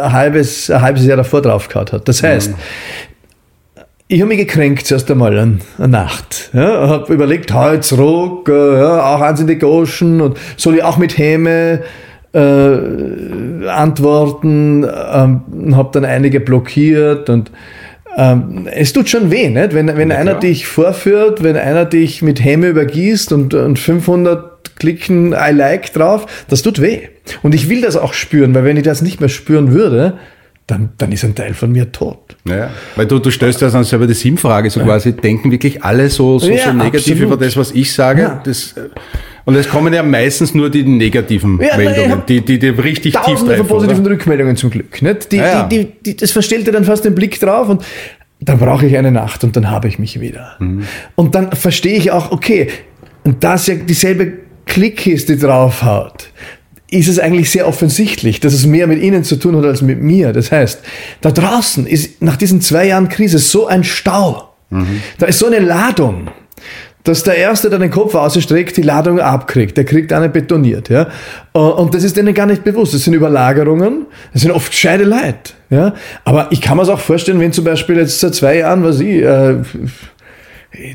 [0.00, 2.06] ein, halbes, ein halbes Jahr davor draufgehauen hat.
[2.06, 2.52] Das heißt,
[4.08, 6.50] ich habe mich gekränkt zuerst einmal an, an Nacht.
[6.54, 10.82] Ja, habe überlegt, heute ruck, äh, ja, auch eins in die Goschen und soll ich
[10.82, 11.82] auch mit Häme
[12.32, 17.50] äh, antworten, ähm, habe dann einige blockiert und
[18.16, 19.74] ähm, es tut schon weh, nicht?
[19.74, 25.32] wenn, wenn einer dich vorführt, wenn einer dich mit Häme übergießt und, und 500 klicken
[25.32, 27.00] I like drauf, das tut weh.
[27.42, 30.14] Und ich will das auch spüren, weil wenn ich das nicht mehr spüren würde,
[30.68, 32.36] dann, dann ist ein Teil von mir tot.
[32.44, 36.10] Ja, weil du, du stellst ja dann selber die Sinnfrage, so quasi, denken wirklich alle
[36.10, 37.22] so, so, ja, so negativ absolut.
[37.22, 38.22] über das, was ich sage?
[38.22, 38.42] Ja.
[38.44, 38.74] Das,
[39.46, 43.40] und es kommen ja meistens nur die negativen ja, Meldungen, die, die, die richtig tief
[43.40, 43.56] treffen.
[43.56, 44.12] von positiven oder?
[44.12, 45.00] Rückmeldungen zum Glück.
[45.00, 45.32] Nicht?
[45.32, 47.82] Die, ja, die, die, das verstellt dir dann fast den Blick drauf und
[48.40, 50.56] dann brauche ich eine Nacht und dann habe ich mich wieder.
[50.58, 50.84] Mhm.
[51.14, 52.68] Und dann verstehe ich auch, okay,
[53.24, 54.34] und da es ja dieselbe
[54.66, 56.30] Klickkiste draufhaut,
[56.90, 60.02] ist es eigentlich sehr offensichtlich, dass es mehr mit ihnen zu tun hat als mit
[60.02, 60.32] mir.
[60.32, 60.80] Das heißt,
[61.20, 64.48] da draußen ist nach diesen zwei Jahren Krise so ein Stau.
[64.70, 65.02] Mhm.
[65.18, 66.28] Da ist so eine Ladung,
[67.04, 69.76] dass der Erste, der den Kopf ausstreckt, die Ladung abkriegt.
[69.76, 70.88] Der kriegt eine betoniert.
[70.88, 71.08] Ja?
[71.52, 72.94] Und das ist denen gar nicht bewusst.
[72.94, 75.54] Das sind Überlagerungen, das sind oft scheide Leid.
[75.70, 75.94] Ja?
[76.24, 79.00] Aber ich kann mir es auch vorstellen, wenn zum Beispiel jetzt seit zwei Jahren, was
[79.00, 79.56] ich, äh,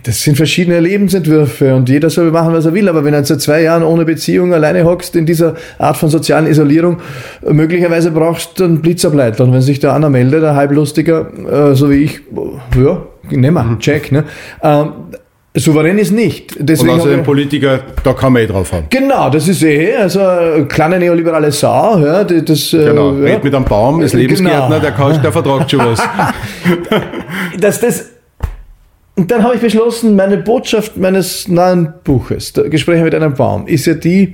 [0.03, 2.87] das sind verschiedene Lebensentwürfe und jeder soll machen, was er will.
[2.87, 6.45] Aber wenn er seit zwei Jahren ohne Beziehung alleine hockst in dieser Art von sozialen
[6.45, 6.97] Isolierung,
[7.41, 9.43] möglicherweise brauchst du einen Blitzableiter.
[9.43, 12.21] Und wenn sich der einer meldet, der Halblustiger, äh, so wie ich,
[12.77, 14.11] ja, nehmen wir, check.
[14.11, 14.25] Ne?
[14.61, 14.89] Ähm,
[15.55, 16.55] Souverän ist nicht.
[16.59, 18.85] Deswegen und außerdem Politiker, da kann man eh drauf haben.
[18.89, 21.99] Genau, das ist eh, also eine kleine neoliberale Sau.
[21.99, 23.39] Ja, das, äh, genau, ja.
[23.41, 24.79] mit einem Baum, ist Lebensgärtner, genau.
[24.79, 26.01] der, kann, der vertragt schon was.
[27.59, 28.12] dass das
[29.15, 33.85] und dann habe ich beschlossen, meine Botschaft meines neuen Buches, Gespräche mit einem Baum, ist
[33.85, 34.33] ja die,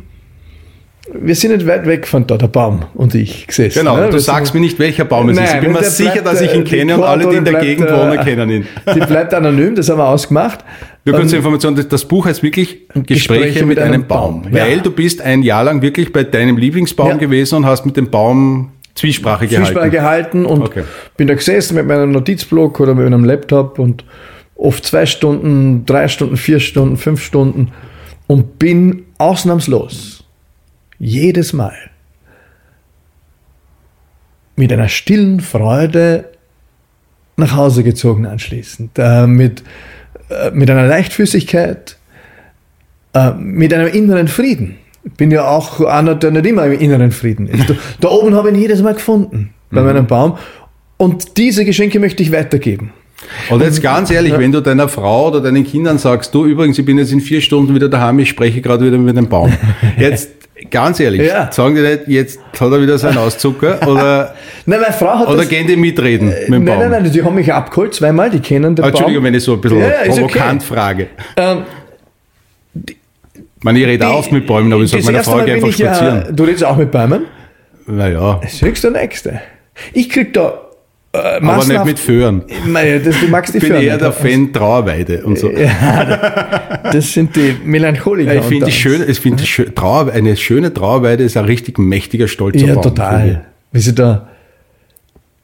[1.14, 3.80] wir sind nicht weit weg von da, der Baum und ich gesessen.
[3.80, 4.10] Genau, ne?
[4.10, 5.54] du sagst mir nicht, welcher Baum es Nein, ist.
[5.56, 7.66] Ich bin mir sicher, bleibt, dass ich ihn kenne und alle, die in der bleibt,
[7.66, 8.68] Gegend wohnen, kennen ihn.
[8.96, 10.60] Die bleibt anonym, das haben wir ausgemacht.
[11.06, 14.44] Nur kurze ähm, Information, das Buch heißt wirklich Gespräche, Gespräche mit, mit, einem Baum.
[14.44, 14.54] Baum.
[14.54, 14.84] Weil ja.
[14.84, 17.16] du bist ein Jahr lang wirklich bei deinem Lieblingsbaum ja.
[17.18, 19.66] gewesen und hast mit dem Baum Zwiesprache gehalten.
[19.66, 20.84] Zwiesprache gehalten und okay.
[21.18, 24.04] bin da gesessen mit meinem Notizblock oder mit einem Laptop und
[24.60, 27.72] oft zwei Stunden, drei Stunden, vier Stunden, fünf Stunden
[28.28, 30.24] und bin ausnahmslos
[31.00, 31.76] jedes Mal
[34.56, 36.26] mit einer stillen Freude
[37.38, 39.64] nach Hause gezogen anschließend, äh, mit,
[40.30, 41.98] äh, mit einer Leichtfüßigkeit,
[43.14, 44.76] äh, mit einem inneren Frieden.
[45.06, 47.70] Ich bin ja auch einer, der nicht immer im inneren Frieden ist.
[47.70, 49.88] Da, da oben habe ich ihn jedes Mal gefunden, bei mhm.
[49.88, 50.38] meinem Baum.
[50.98, 52.92] Und diese Geschenke möchte ich weitergeben.
[53.50, 56.86] Und jetzt ganz ehrlich, wenn du deiner Frau oder deinen Kindern sagst, du übrigens, ich
[56.86, 59.52] bin jetzt in vier Stunden wieder daheim, ich spreche gerade wieder mit dem Baum.
[59.98, 60.30] Jetzt
[60.70, 61.52] ganz ehrlich, ja.
[61.52, 65.38] sagen die nicht, jetzt hat er wieder seinen Auszucker oder, nein, meine Frau hat oder
[65.38, 66.80] das, gehen die mitreden mit dem Baum?
[66.80, 69.32] Nein, nein, nein, die haben mich abgeholt zweimal, die kennen den ah, Entschuldigung, Baum.
[69.32, 70.74] wenn ich so ein bisschen ja, provokant okay.
[70.74, 71.08] frage.
[71.38, 71.64] Ähm,
[72.74, 72.98] die,
[73.62, 76.24] man, ich rede auch mit Bäumen, aber ich sage meiner Frau, geh einfach spazieren.
[76.26, 77.26] Ja, du redest auch mit Bäumen?
[77.88, 78.40] Naja.
[78.42, 79.42] Das ist höchst Nächste.
[79.94, 80.69] Ich krieg da
[81.12, 82.44] äh, aber nicht mit Föhren.
[82.68, 85.50] Meine, das, du magst die ich bin Föhren eher der Fan Trauerweide und so.
[85.50, 88.36] Ja, das sind die Melancholiker.
[88.36, 92.60] Ich finde schön, ich finde schön, Trauer, eine schöne Trauerweide ist ein richtig mächtiger, stolzer
[92.60, 92.84] ja, Baum.
[92.84, 93.46] Ja, total.
[93.72, 94.28] Wie sie da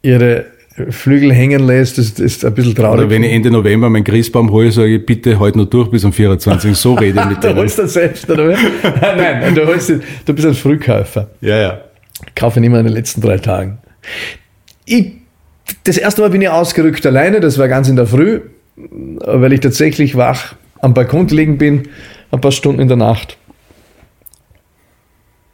[0.02, 0.46] ihre
[0.90, 3.00] Flügel hängen lässt, das, ist ein bisschen traurig.
[3.00, 6.04] Oder wenn ich Ende November meinen Christbaum hole, sage ich, bitte halt noch durch bis
[6.04, 6.76] am 24.
[6.76, 7.48] So rede ich mit dir.
[7.54, 8.56] du holst das selbst, oder?
[9.00, 11.30] Nein, du, holst, du bist ein Frühkäufer.
[11.40, 11.80] Ja, ja.
[12.26, 13.78] Ich kaufe nicht mehr in den letzten drei Tagen.
[14.84, 15.12] Ich
[15.84, 18.40] das erste Mal bin ich ausgerückt alleine, das war ganz in der Früh,
[18.76, 21.88] weil ich tatsächlich wach am Balkon gelegen bin,
[22.30, 23.38] ein paar Stunden in der Nacht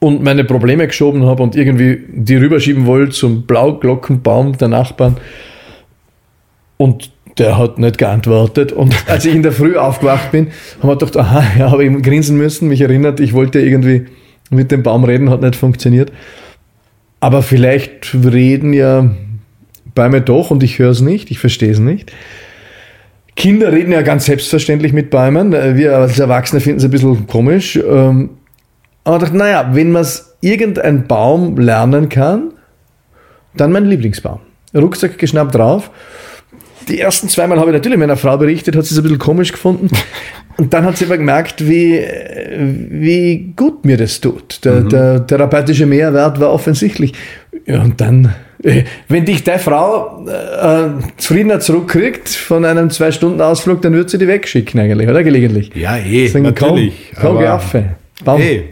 [0.03, 5.17] und meine Probleme geschoben habe und irgendwie die rüberschieben wollte zum Blauglockenbaum der Nachbarn.
[6.77, 8.73] Und der hat nicht geantwortet.
[8.73, 10.49] Und als ich in der Früh aufgewacht bin,
[10.81, 14.07] haben wir gedacht, aha, ja, habe ich grinsen müssen, mich erinnert, ich wollte irgendwie
[14.51, 16.11] mit dem Baum reden, hat nicht funktioniert.
[17.21, 19.09] Aber vielleicht reden ja
[19.95, 22.13] bei mir doch und ich höre es nicht, ich verstehe es nicht.
[23.37, 25.53] Kinder reden ja ganz selbstverständlich mit Bäumen.
[25.53, 27.77] Wir als Erwachsene finden es ein bisschen komisch.
[27.77, 28.31] Ähm,
[29.05, 32.53] aber ich dachte, naja, wenn man es irgendein Baum lernen kann,
[33.57, 34.41] dann mein Lieblingsbaum.
[34.75, 35.91] Rucksack geschnappt drauf.
[36.89, 39.53] Die ersten zweimal habe ich natürlich meiner Frau berichtet, hat sie es ein bisschen komisch
[39.53, 39.89] gefunden.
[40.57, 42.05] Und dann hat sie aber gemerkt, wie,
[42.91, 44.65] wie gut mir das tut.
[44.65, 44.89] Der, mhm.
[44.89, 47.15] der therapeutische Mehrwert war offensichtlich.
[47.67, 48.35] Ja, und dann
[49.09, 54.81] wenn dich deine Frau äh, zufriedener zurückkriegt von einem Zwei-Stunden-Ausflug, dann wird sie die wegschicken
[54.81, 55.23] eigentlich, oder?
[55.25, 55.71] Gelegentlich.
[55.75, 57.13] Ja, eh, Sagen, natürlich.
[57.21, 57.85] Komm, komm Affe.
[58.27, 58.63] Eh.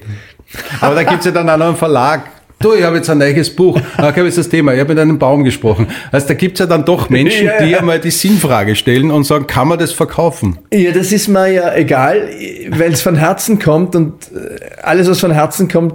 [0.80, 2.22] Aber da gibt es ja dann auch noch einen Verlag,
[2.62, 3.80] Du, ich habe jetzt ein neues Buch.
[3.96, 4.74] Ah, Okay, ist das Thema.
[4.74, 5.86] Ich habe mit einem Baum gesprochen.
[6.12, 7.66] Also da gibt's ja dann doch Menschen, Ja, ja.
[7.66, 10.58] die einmal die Sinnfrage stellen und sagen, kann man das verkaufen?
[10.70, 12.28] Ja, das ist mir ja egal,
[12.68, 15.94] weil es von Herzen kommt und äh, alles, was von Herzen kommt,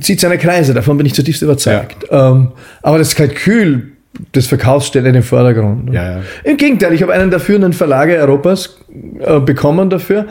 [0.00, 0.74] zieht seine Kreise.
[0.74, 2.06] Davon bin ich zutiefst überzeugt.
[2.10, 3.92] Ähm, aber das Kalkül
[4.34, 5.92] des Verkaufs steht in den Vordergrund.
[5.92, 6.22] Ja, ja.
[6.44, 8.78] Im Gegenteil, ich habe einen der führenden Verlage Europas
[9.20, 10.26] äh, bekommen dafür.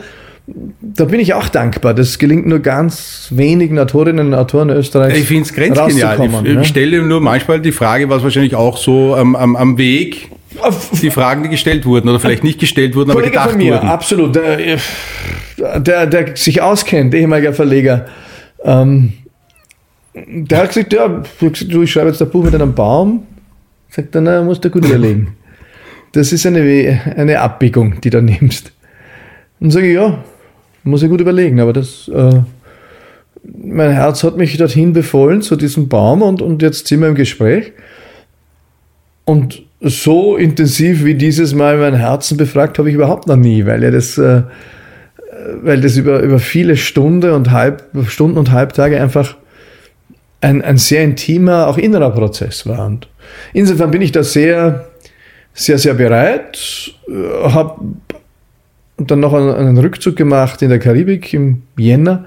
[0.82, 1.94] Da bin ich auch dankbar.
[1.94, 5.18] Das gelingt nur ganz wenigen Autorinnen und Autoren Österreichs.
[5.18, 6.18] Ich finde es grenzgenial.
[6.20, 6.64] Ich, ich ne?
[6.64, 10.30] stelle nur manchmal die Frage, was wahrscheinlich auch so am, am, am Weg
[11.02, 13.74] die Fragen, die gestellt wurden oder vielleicht nicht gestellt wurden, aber Kollege gedacht von mir,
[13.74, 13.88] wurden.
[13.88, 14.36] absolut.
[14.36, 14.78] Der,
[15.80, 18.06] der, der sich auskennt, ehemaliger Verleger.
[18.64, 19.12] Ähm,
[20.14, 21.22] der hat gesagt, ja,
[21.68, 23.26] du, ich schreibe jetzt ein Buch mit einem Baum.
[23.90, 25.36] Sagt er, na, musst du gut überlegen.
[26.12, 28.72] Das ist eine, eine Abbiegung, die du nimmst.
[29.60, 30.22] Und sage ich, ja,
[30.84, 32.40] muss ich gut überlegen, aber das, äh,
[33.42, 37.14] mein Herz hat mich dorthin befohlen, zu diesem Baum, und, und jetzt sind wir im
[37.14, 37.72] Gespräch.
[39.24, 43.82] Und so intensiv wie dieses Mal mein Herzen befragt, habe ich überhaupt noch nie, weil
[43.82, 44.42] ja das, äh,
[45.62, 49.36] weil das über, über viele Stunden und Halb, Stunden und Halbtage einfach
[50.40, 52.86] ein, ein sehr intimer, auch innerer Prozess war.
[52.86, 53.08] Und
[53.52, 54.86] insofern bin ich da sehr,
[55.54, 56.92] sehr, sehr bereit,
[57.42, 57.80] habe
[58.98, 62.26] dann noch einen, einen Rückzug gemacht in der Karibik im Jänner.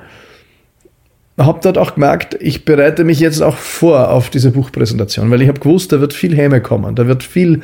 [1.37, 5.47] Habe dort auch gemerkt, ich bereite mich jetzt auch vor auf diese Buchpräsentation, weil ich
[5.47, 7.61] habe gewusst, da wird viel Häme kommen, da wird viel,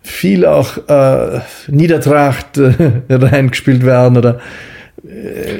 [0.00, 4.38] viel auch äh, Niedertracht äh, reingespielt werden oder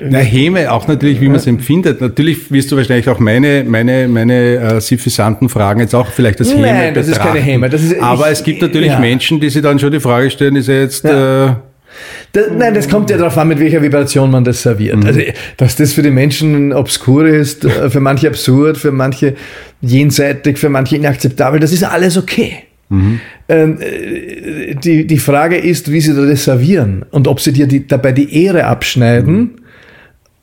[0.09, 2.01] Na, Häme, auch natürlich, wie man es empfindet.
[2.01, 6.53] Natürlich wirst du wahrscheinlich auch meine, meine, meine äh, suffisanten Fragen jetzt auch vielleicht als
[6.53, 7.51] Häme Nein, das ist keine betrachten.
[7.51, 8.99] Häme, das ist- Aber ich- es gibt natürlich ja.
[9.01, 11.05] Menschen, die sich dann schon die Frage stellen, ist er jetzt...
[11.05, 11.55] Äh,
[12.33, 15.05] Das, nein, das kommt ja darauf an, mit welcher Vibration man das serviert.
[15.05, 15.21] Also,
[15.57, 19.35] dass das für die Menschen obskur ist, äh, für manche absurd, für manche
[19.81, 22.55] jenseitig, für manche inakzeptabel, das ist alles okay.
[22.91, 27.87] Ähm, äh, die, die Frage ist, wie sie das servieren und ob sie dir die,
[27.87, 29.61] dabei die Ehre abschneiden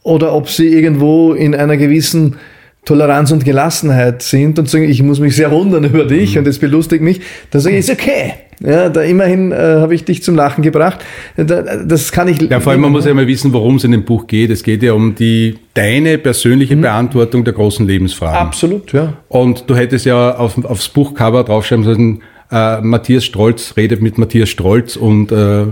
[0.03, 2.38] oder ob sie irgendwo in einer gewissen
[2.86, 6.57] Toleranz und Gelassenheit sind und sagen, ich muss mich sehr wundern über dich und es
[6.57, 7.19] belustigt mich,
[7.51, 8.33] dann sage ich, ist okay.
[8.60, 10.99] Ja, da immerhin äh, habe ich dich zum Lachen gebracht.
[11.36, 12.41] Da, das kann ich.
[12.41, 14.49] ja, vor allem, man muss ja mal wissen, worum es in dem Buch geht.
[14.49, 16.81] Es geht ja um die deine persönliche Mhm.
[16.81, 18.36] Beantwortung der großen Lebensfragen.
[18.36, 19.13] Absolut, ja.
[19.27, 24.49] Und du hättest ja auf, aufs Buchcover draufschreiben sollen, äh, Matthias Strolz redet mit Matthias
[24.49, 25.65] Strolz und äh,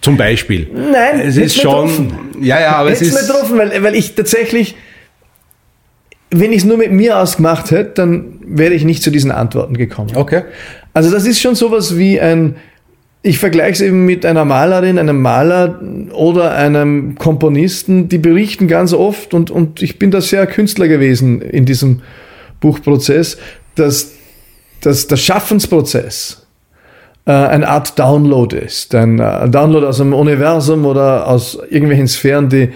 [0.00, 0.68] zum Beispiel.
[0.74, 2.18] Nein, es ist schon, getroffen.
[2.40, 4.74] ja, ja, aber es Hätt's mir ist, getroffen, weil, weil ich tatsächlich,
[6.30, 9.76] wenn ich es nur mit mir ausgemacht hätte, dann wäre ich nicht zu diesen Antworten
[9.76, 10.16] gekommen.
[10.16, 10.42] okay.
[10.94, 12.56] Also das ist schon sowas wie ein,
[13.22, 15.80] ich vergleiche es eben mit einer Malerin, einem Maler
[16.12, 21.40] oder einem Komponisten, die berichten ganz oft und, und ich bin da sehr Künstler gewesen
[21.40, 22.02] in diesem
[22.60, 23.38] Buchprozess,
[23.76, 24.12] dass,
[24.82, 26.46] dass der Schaffensprozess
[27.24, 28.94] äh, eine Art Download ist.
[28.94, 32.70] Ein äh, Download aus dem Universum oder aus irgendwelchen Sphären, die äh,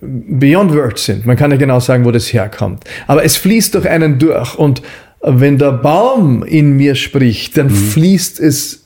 [0.00, 1.26] beyond words sind.
[1.26, 2.84] Man kann nicht genau sagen, wo das herkommt.
[3.06, 4.54] Aber es fließt durch einen durch.
[4.54, 4.80] Und
[5.20, 8.84] wenn der Baum in mir spricht, dann fließt es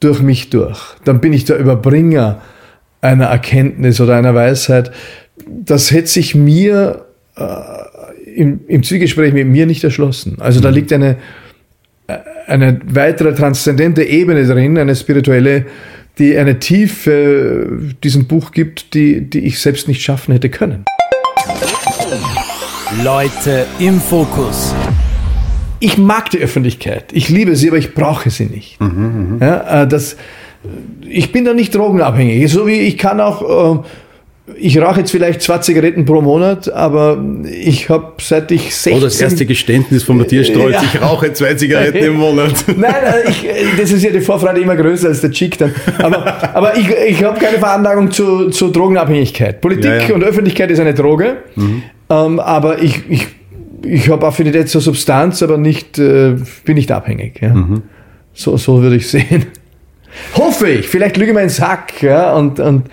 [0.00, 0.80] durch mich durch.
[1.04, 2.42] Dann bin ich der Überbringer
[3.00, 4.90] einer Erkenntnis oder einer Weisheit.
[5.46, 7.04] Das hätte sich mir
[7.36, 7.44] äh,
[8.34, 10.38] im, im Zwiegespräch mit mir nicht erschlossen.
[10.40, 11.16] Also da liegt eine, äh,
[12.46, 15.66] eine weitere transzendente Ebene drin, eine spirituelle,
[16.18, 20.84] die eine Tiefe diesem Buch gibt, die, die ich selbst nicht schaffen hätte können.
[23.02, 24.74] Leute im Fokus.
[25.80, 27.12] ich mag die Öffentlichkeit.
[27.12, 28.78] Ich liebe sie, aber ich brauche sie nicht.
[29.40, 30.16] Ja, äh, das,
[31.02, 32.50] ich bin da nicht drogenabhängig.
[32.50, 33.82] So wie ich kann auch, äh,
[34.56, 38.94] ich rauche jetzt vielleicht zwei Zigaretten pro Monat, aber ich habe seit ich 16...
[38.98, 40.82] Oh, das erste Geständnis von Matthias Strolz, Ja.
[40.82, 42.52] ich rauche zwei Zigaretten im Monat.
[42.76, 42.94] Nein,
[43.26, 43.46] ich,
[43.78, 45.74] das ist ja die Vorfreude immer größer als der Chick dann.
[45.98, 49.62] Aber, aber ich, ich habe keine Veranlagung zu, zu Drogenabhängigkeit.
[49.62, 50.14] Politik Ja, ja.
[50.14, 51.38] und Öffentlichkeit ist eine Droge,
[52.10, 53.26] ähm, aber ich, ich,
[53.82, 56.34] ich habe Affinität zur Substanz, aber nicht, äh,
[56.66, 57.40] bin nicht abhängig.
[57.40, 57.66] Ja.
[58.34, 59.46] So, so würde ich sehen.
[60.36, 60.86] Hoffe ich.
[60.88, 62.84] Vielleicht lüge ich mir ins Hack ja, und, und,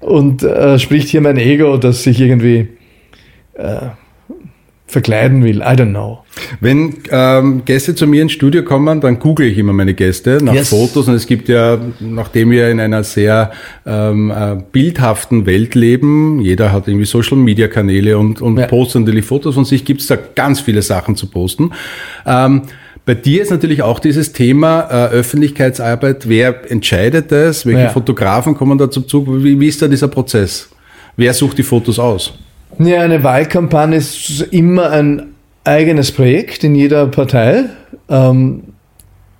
[0.00, 2.68] und äh, spricht hier mein Ego, das sich irgendwie
[3.54, 3.88] äh,
[4.88, 5.58] verkleiden will.
[5.58, 6.20] I don't know.
[6.60, 10.54] Wenn ähm, Gäste zu mir ins Studio kommen, dann google ich immer meine Gäste nach
[10.54, 10.68] Yes.
[10.68, 13.50] Fotos und es gibt ja, nachdem wir in einer sehr
[13.84, 18.66] ähm, äh, bildhaften Welt leben, jeder hat irgendwie Social Media Kanäle und, und Ja.
[18.66, 21.72] postet natürlich Fotos von sich, gibt es da ganz viele Sachen zu posten.
[22.24, 22.62] Ähm,
[23.06, 27.88] bei dir ist natürlich auch dieses Thema äh, Öffentlichkeitsarbeit, wer entscheidet das, welche Ja.
[27.88, 30.68] Fotografen kommen da zum Zug, wie, wie ist da dieser Prozess?
[31.16, 32.34] Wer sucht die Fotos aus?
[32.80, 35.28] Ja, eine Wahlkampagne ist immer ein
[35.62, 37.66] eigenes Projekt in jeder Partei.
[38.08, 38.64] Ähm,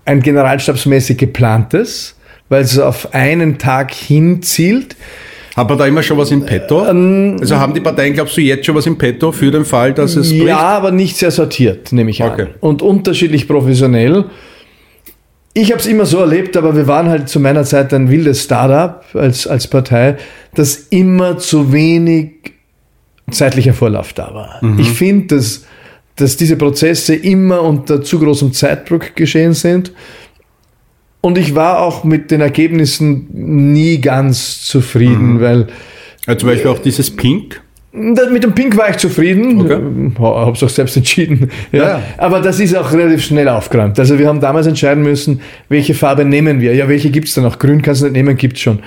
[0.05, 2.15] ein generalstabsmäßig geplantes,
[2.49, 4.97] weil es auf einen Tag hinzielt.
[5.57, 6.87] Hat man da immer schon was im Petto?
[6.87, 9.95] Ähm, also haben die Parteien, glaubst du, jetzt schon was im Petto für den Fall,
[9.95, 10.45] dass es bricht?
[10.49, 12.43] Ja, aber nicht sehr sortiert, nehme ich Okay.
[12.43, 12.49] an.
[12.61, 14.27] Und unterschiedlich professionell.
[15.55, 18.45] Ich habe es immer so erlebt, aber wir waren halt zu meiner Zeit ein wildes
[18.45, 20.17] Startup als, als Partei,
[20.55, 22.33] dass immer zu wenig
[23.31, 24.61] zeitlicher Vorlauf da war.
[24.79, 25.65] Ich finde, dass,
[26.17, 29.93] dass diese Prozesse immer unter zu großem Zeitdruck geschehen sind.
[31.27, 35.67] Und ich war auch mit den Ergebnissen nie ganz zufrieden, weil
[36.25, 37.61] Ja, zum Beispiel auch dieses Pink.
[37.91, 39.61] Mit dem Pink war ich zufrieden.
[39.61, 39.77] Okay.
[40.21, 41.51] Habe es auch selbst entschieden.
[41.73, 41.83] Ja.
[41.83, 42.03] Ja.
[42.17, 43.99] Aber das ist auch relativ schnell aufgeräumt.
[43.99, 46.77] Also wir haben damals entscheiden müssen, welche Farbe nehmen wir.
[46.77, 47.59] Ja, welche gibt's da noch?
[47.59, 48.79] Grün kannst du nicht nehmen, gibt's schon.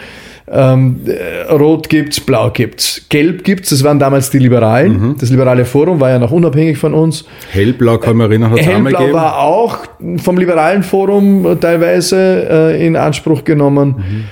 [0.51, 3.69] Ähm, äh, Rot gibt's, Blau gibt's, Gelb gibt's.
[3.69, 4.93] Das waren damals die Liberalen.
[5.09, 5.15] Mhm.
[5.19, 7.25] Das liberale Forum war ja noch unabhängig von uns.
[7.51, 9.13] Hellblau kann man erinnern, hat Hellblau gegeben.
[9.13, 9.77] war auch
[10.17, 14.25] vom liberalen Forum äh, teilweise äh, in Anspruch genommen.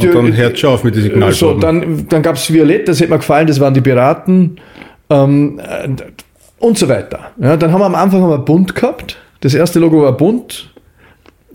[0.00, 1.60] Die- Und dann hört schon auf mit den so, Signalfarben.
[1.60, 4.56] dann, dann gab es Violett, das hätte mir gefallen, das waren die Piraten
[5.08, 5.88] ähm, äh,
[6.58, 7.30] und so weiter.
[7.40, 9.16] Ja, dann haben wir am Anfang haben wir bunt gehabt.
[9.40, 10.73] Das erste Logo war bunt.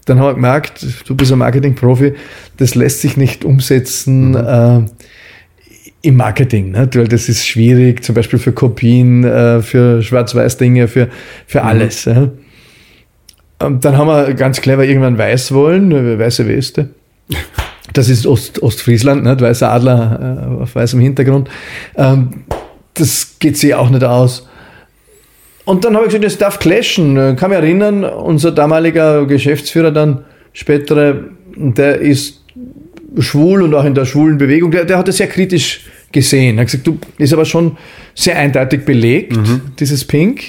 [0.09, 2.13] Dann haben wir gemerkt, du bist ein Marketing-Profi,
[2.57, 4.81] das lässt sich nicht umsetzen äh,
[6.01, 6.89] im Marketing, ne?
[6.95, 11.09] weil das ist schwierig, zum Beispiel für Kopien, äh, für Schwarz-Weiß-Dinge, für,
[11.45, 12.05] für alles.
[12.05, 12.29] Ja?
[13.59, 16.89] Und dann haben wir ganz clever irgendwann weiß wollen, weiße Weste.
[17.93, 19.41] Das ist Ost, Ostfriesland, nicht?
[19.41, 21.49] weißer Adler äh, auf weißem Hintergrund.
[21.95, 22.45] Ähm,
[22.95, 24.48] das geht sich auch nicht aus.
[25.69, 27.15] Und dann habe ich gesagt, das darf clashen.
[27.15, 32.43] Äh, Kann mich erinnern, unser damaliger Geschäftsführer dann, spätere, der ist
[33.19, 36.57] schwul und auch in der schwulen Bewegung, der, der hat das sehr kritisch gesehen.
[36.57, 37.77] Er hat gesagt, du, ist aber schon
[38.15, 39.37] sehr eindeutig belegt,
[39.79, 40.41] dieses Pink.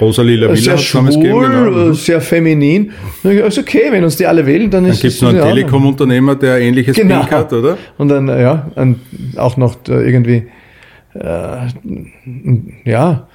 [0.00, 1.34] Rosa Lila Villa Sehr es damals gegeben.
[1.34, 1.90] schwul, Genau.
[1.90, 2.92] äh, sehr feminin.
[3.22, 5.22] Dann ich ist okay, wenn uns die alle wählen, dann Dann ist gibt es es
[5.22, 5.42] noch einen.
[5.42, 7.20] Telekom-Unternehmer, der ähnliches Genau.
[7.20, 7.76] Pink hat, oder?
[7.98, 9.00] Und dann, äh, ja, ein,
[9.36, 10.44] auch noch äh, irgendwie,
[11.14, 11.66] äh,
[12.90, 13.28] ja.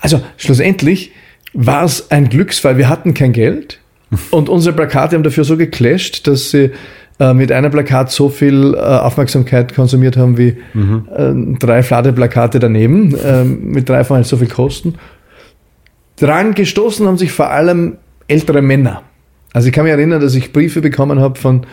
[0.00, 1.12] Also schlussendlich
[1.52, 2.78] war es ein Glücksfall.
[2.78, 3.80] Wir hatten kein Geld
[4.30, 6.70] und unsere Plakate haben dafür so geclasht, dass sie
[7.18, 12.58] äh, mit einem Plakat so viel äh, Aufmerksamkeit konsumiert haben wie äh, drei flade Plakate
[12.58, 14.94] daneben, äh, mit dreifach halt so viel Kosten.
[16.16, 17.96] Dran gestoßen haben sich vor allem
[18.28, 19.02] ältere Männer.
[19.52, 21.66] Also ich kann mich erinnern, dass ich Briefe bekommen habe von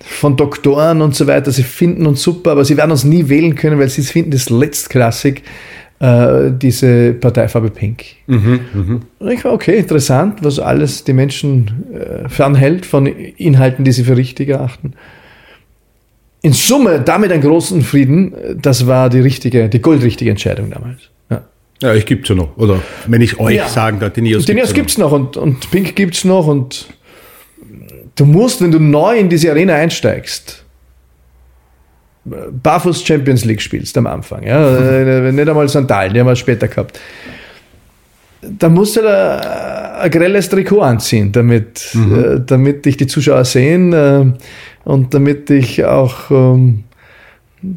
[0.00, 3.54] von Doktoren und so weiter, sie finden uns super, aber sie werden uns nie wählen
[3.54, 5.42] können, weil sie finden das letztklassig,
[6.00, 8.04] äh, diese Parteifarbe Pink.
[8.26, 14.04] Und ich war, okay, interessant, was alles die Menschen äh, fernhält von Inhalten, die sie
[14.04, 14.94] für richtig erachten.
[16.40, 18.32] In Summe damit einen großen Frieden,
[18.62, 21.00] das war die richtige, die goldrichtige Entscheidung damals.
[21.30, 21.42] Ja.
[21.82, 22.56] Ja, ich gibt's ja noch.
[22.56, 23.68] Oder wenn ich euch Ja.
[23.68, 26.86] sagen darf, die Neos Den gibt's gibt's noch und, und Pink gibt's noch und
[28.14, 30.64] du musst, wenn du neu in diese Arena einsteigst,
[32.62, 36.68] barfuß Champions League spielst am Anfang, ja, äh, nicht einmal Sandalen, die haben wir später
[36.68, 37.00] gehabt.
[38.40, 43.92] Da musst du da ein grelles Trikot anziehen, damit, äh, damit dich die Zuschauer sehen
[43.92, 44.26] äh,
[44.84, 46.84] und damit dich auch ähm,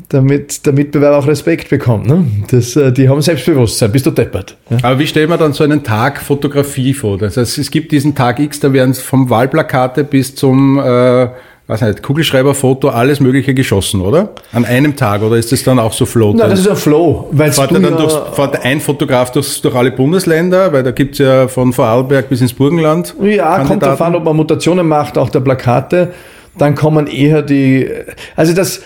[0.09, 2.05] damit der Mitbewerber auch Respekt bekommt.
[2.05, 2.25] Ne?
[2.51, 4.55] Das, die haben Selbstbewusstsein, bist du deppert.
[4.69, 4.77] Ja?
[4.83, 7.17] Aber wie stellt man dann so einen Tag Fotografie vor?
[7.17, 11.29] Das heißt, es gibt diesen Tag X, da werden vom Wahlplakate bis zum äh,
[11.71, 14.29] weiß nicht, Kugelschreiberfoto alles Mögliche geschossen, oder?
[14.51, 16.35] An einem Tag, oder ist das dann auch so float?
[16.35, 19.91] Na, das ist ein Flow, weil Fährt, dann durchs, fährt ein Fotograf durchs, durch alle
[19.91, 23.15] Bundesländer, weil da gibt's ja von Vorarlberg bis ins Burgenland.
[23.21, 23.79] Ja, kommt Kandidaten.
[23.79, 26.13] darauf an, ob man Mutationen macht, auch der Plakate.
[26.57, 27.89] Dann kommen eher die,
[28.35, 28.81] also das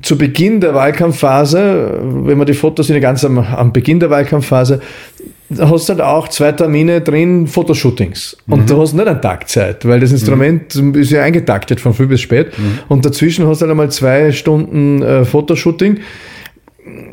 [0.00, 4.08] zu Beginn der Wahlkampfphase, wenn man die Fotos sind ja ganz am, am Beginn der
[4.08, 4.80] Wahlkampfphase,
[5.60, 8.36] hast du halt auch zwei Termine drin, Fotoshootings.
[8.48, 12.06] Und hast du nicht einen Tag Zeit, weil das Instrument ist ja eingetaktet von früh
[12.06, 12.52] bis spät.
[12.88, 16.00] Und dazwischen hast du halt einmal zwei Stunden äh, Fotoshooting.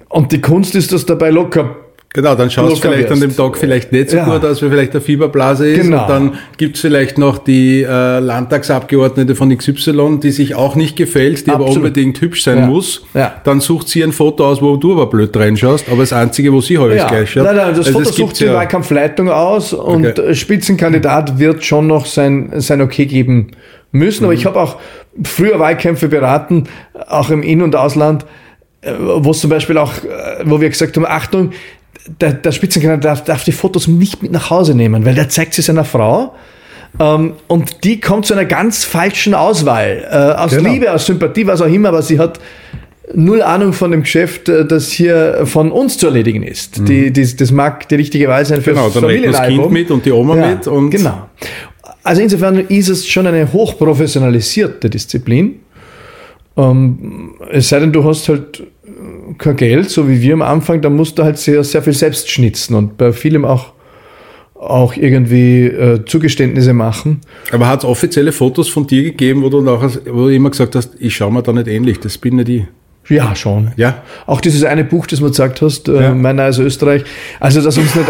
[0.09, 1.75] Und die Kunst ist, dass dabei locker
[2.11, 3.35] Genau, dann schaust du vielleicht an dem.
[3.35, 4.25] Tag vielleicht nicht so Ja.
[4.25, 5.81] gut aus, weil vielleicht der Fieberblase ist.
[5.83, 6.01] Genau.
[6.01, 11.45] Und dann gibt's vielleicht noch die äh, Landtagsabgeordnete von XY, die sich auch nicht gefällt,
[11.45, 11.77] die aber Absolut.
[11.89, 12.65] unbedingt hübsch sein Ja.
[12.65, 13.05] muss.
[13.13, 13.35] Ja.
[13.43, 16.61] Dann sucht sie ein Foto aus, wo du aber blöd reinschaust, aber das Einzige, wo
[16.61, 17.43] sie häufig gleich schaut.
[17.43, 20.21] Nein, nein, das Also Foto es sucht die ja- Wahlkampfleitung aus und Okay.
[20.29, 23.51] äh, Spitzenkandidat wird schon noch sein, sein Okay geben
[23.91, 24.21] müssen.
[24.23, 24.25] Mhm.
[24.25, 24.77] Aber ich habe auch
[25.23, 26.63] früher Wahlkämpfe beraten,
[27.07, 28.25] auch im In- und Ausland,
[28.81, 31.51] äh, wo zum Beispiel auch, äh, wo wir gesagt haben, Achtung,
[32.07, 35.53] der, der Spitzenkandidat darf, darf die Fotos nicht mit nach Hause nehmen, weil der zeigt
[35.53, 36.35] sie seiner Frau.
[36.99, 40.05] Ähm, und die kommt zu einer ganz falschen Auswahl.
[40.09, 40.69] Äh, aus Genau.
[40.71, 42.39] Liebe, aus Sympathie, was auch immer, aber sie hat
[43.13, 46.87] null Ahnung von dem Geschäft, äh, das hier von uns zu erledigen ist.
[46.87, 48.75] Die, die, das mag die richtige Wahl sein für Mhm.
[48.75, 49.47] Genau, dann das.
[49.47, 51.29] Kind mit und die Oma Ja, mit und genau.
[52.03, 55.59] Also insofern ist es schon eine hochprofessionalisierte Disziplin.
[56.57, 58.63] Ähm, es sei denn, du hast halt
[59.37, 62.29] kein Geld, so wie wir am Anfang, dann musst du halt sehr, sehr viel selbst
[62.29, 63.73] schnitzen und bei vielem auch,
[64.55, 67.21] auch irgendwie äh, Zugeständnisse machen.
[67.51, 70.75] Aber hat es offizielle Fotos von dir gegeben, wo du nachher, wo du immer gesagt
[70.75, 72.63] hast, ich schaue mir da nicht ähnlich, das bin nicht ich.
[73.09, 73.71] Ja, schon.
[73.75, 74.03] Ja.
[74.27, 76.13] Auch dieses eine Buch, das du gesagt hast, äh, Ja.
[76.13, 77.03] Mein neues Österreich.
[77.39, 78.07] Also, dass uns nicht,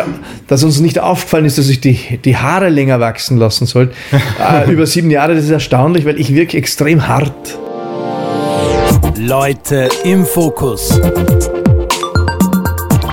[0.47, 3.93] dass uns nicht aufgefallen ist, dass ich die, die Haare länger wachsen lassen sollte.
[4.67, 7.57] äh, über sieben Jahre, das ist erstaunlich, weil ich wirke extrem hart.
[9.21, 10.97] Leute im Fokus.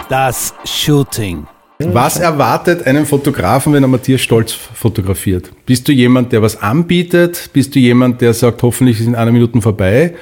[0.09, 1.49] Das Shooting.
[1.81, 5.51] Was erwartet einen Fotografen, wenn er Matthias Stolz fotografiert?
[5.67, 7.51] Bist du jemand, der was anbietet?
[7.53, 10.15] Bist du jemand, der sagt, hoffentlich ist in einer Minute vorbei?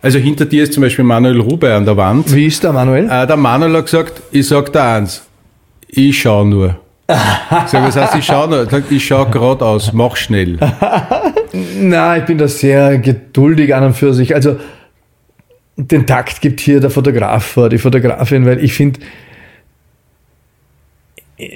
[0.00, 2.34] Also hinter dir ist zum Beispiel Manuel Rube an der Wand.
[2.34, 3.04] Wie ist der Manuel?
[3.10, 5.22] Äh, der Manuel hat gesagt, ich sag dir eins,
[5.86, 6.80] ich schau nur.
[7.06, 8.64] Ich sag, was heißt, ich schau nur?
[8.70, 10.58] Sagt, ich schau geradeaus, mach schnell.
[11.78, 14.34] Na, ich bin da sehr geduldig an und für sich.
[14.34, 14.56] Also,
[15.88, 19.00] den Takt gibt hier der Fotograf vor, die Fotografin, weil ich finde,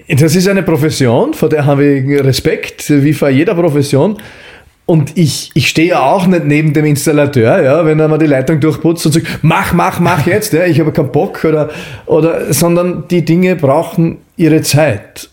[0.09, 4.17] das ist eine Profession, vor der habe ich Respekt, wie vor jeder Profession.
[4.87, 8.27] Und ich, ich stehe ja auch nicht neben dem Installateur, ja, wenn er mal die
[8.27, 11.71] Leitung durchputzt und sagt, mach, mach, mach jetzt, ja, ich habe keinen Bock oder,
[12.05, 15.31] oder, sondern die Dinge brauchen ihre Zeit.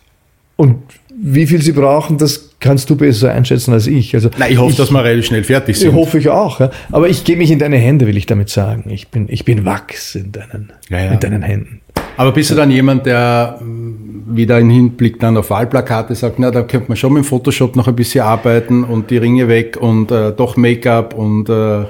[0.56, 0.78] Und
[1.10, 4.16] wie viel sie brauchen, das kannst du besser einschätzen als ich.
[4.16, 5.94] Also, Na, ich hoffe, dass wir relativ schnell fertig ich sind.
[5.94, 6.62] hoffe ich auch.
[6.62, 6.70] Ja.
[6.94, 8.86] Aber ich gebe mich in deine Hände, will ich damit sagen.
[8.90, 11.12] Ich bin, ich bin Wachs in deinen, Ja, ja.
[11.12, 11.82] in deinen Händen.
[12.16, 16.52] Aber bist du dann jemand, der mh, wieder im Hinblick dann auf Wahlplakate sagt, na,
[16.52, 20.12] da könnte man schon mit Photoshop noch ein bisschen arbeiten und die Ringe weg und
[20.12, 21.86] äh, doch Make-up und äh,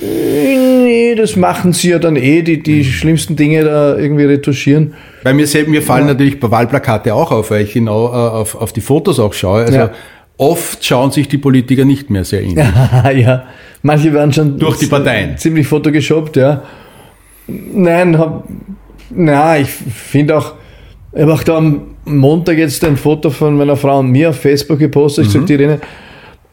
[0.00, 4.94] Nee, das machen sie ja dann eh, die, die schlimmsten Dinge da irgendwie retuschieren.
[5.24, 8.54] Bei mir, selber, mir fallen natürlich bei Wahlplakate auch auf, weil ich genau äh, auf,
[8.54, 9.62] auf die Fotos auch schaue.
[9.62, 9.90] Also Ja.
[10.38, 12.64] Oft schauen sich die Politiker nicht mehr sehr ähnlich.
[13.16, 13.44] ja,
[13.82, 15.36] manche werden schon Durch die Parteien.
[15.36, 16.62] ziemlich fotogeshoppt, ja.
[17.46, 18.44] Nein, hab,
[19.10, 20.54] na, ich finde auch,
[21.12, 24.36] ich habe auch da am Montag jetzt ein Foto von meiner Frau und mir auf
[24.40, 25.26] Facebook gepostet.
[25.26, 25.38] Ich Mhm.
[25.40, 25.80] sag die Irene,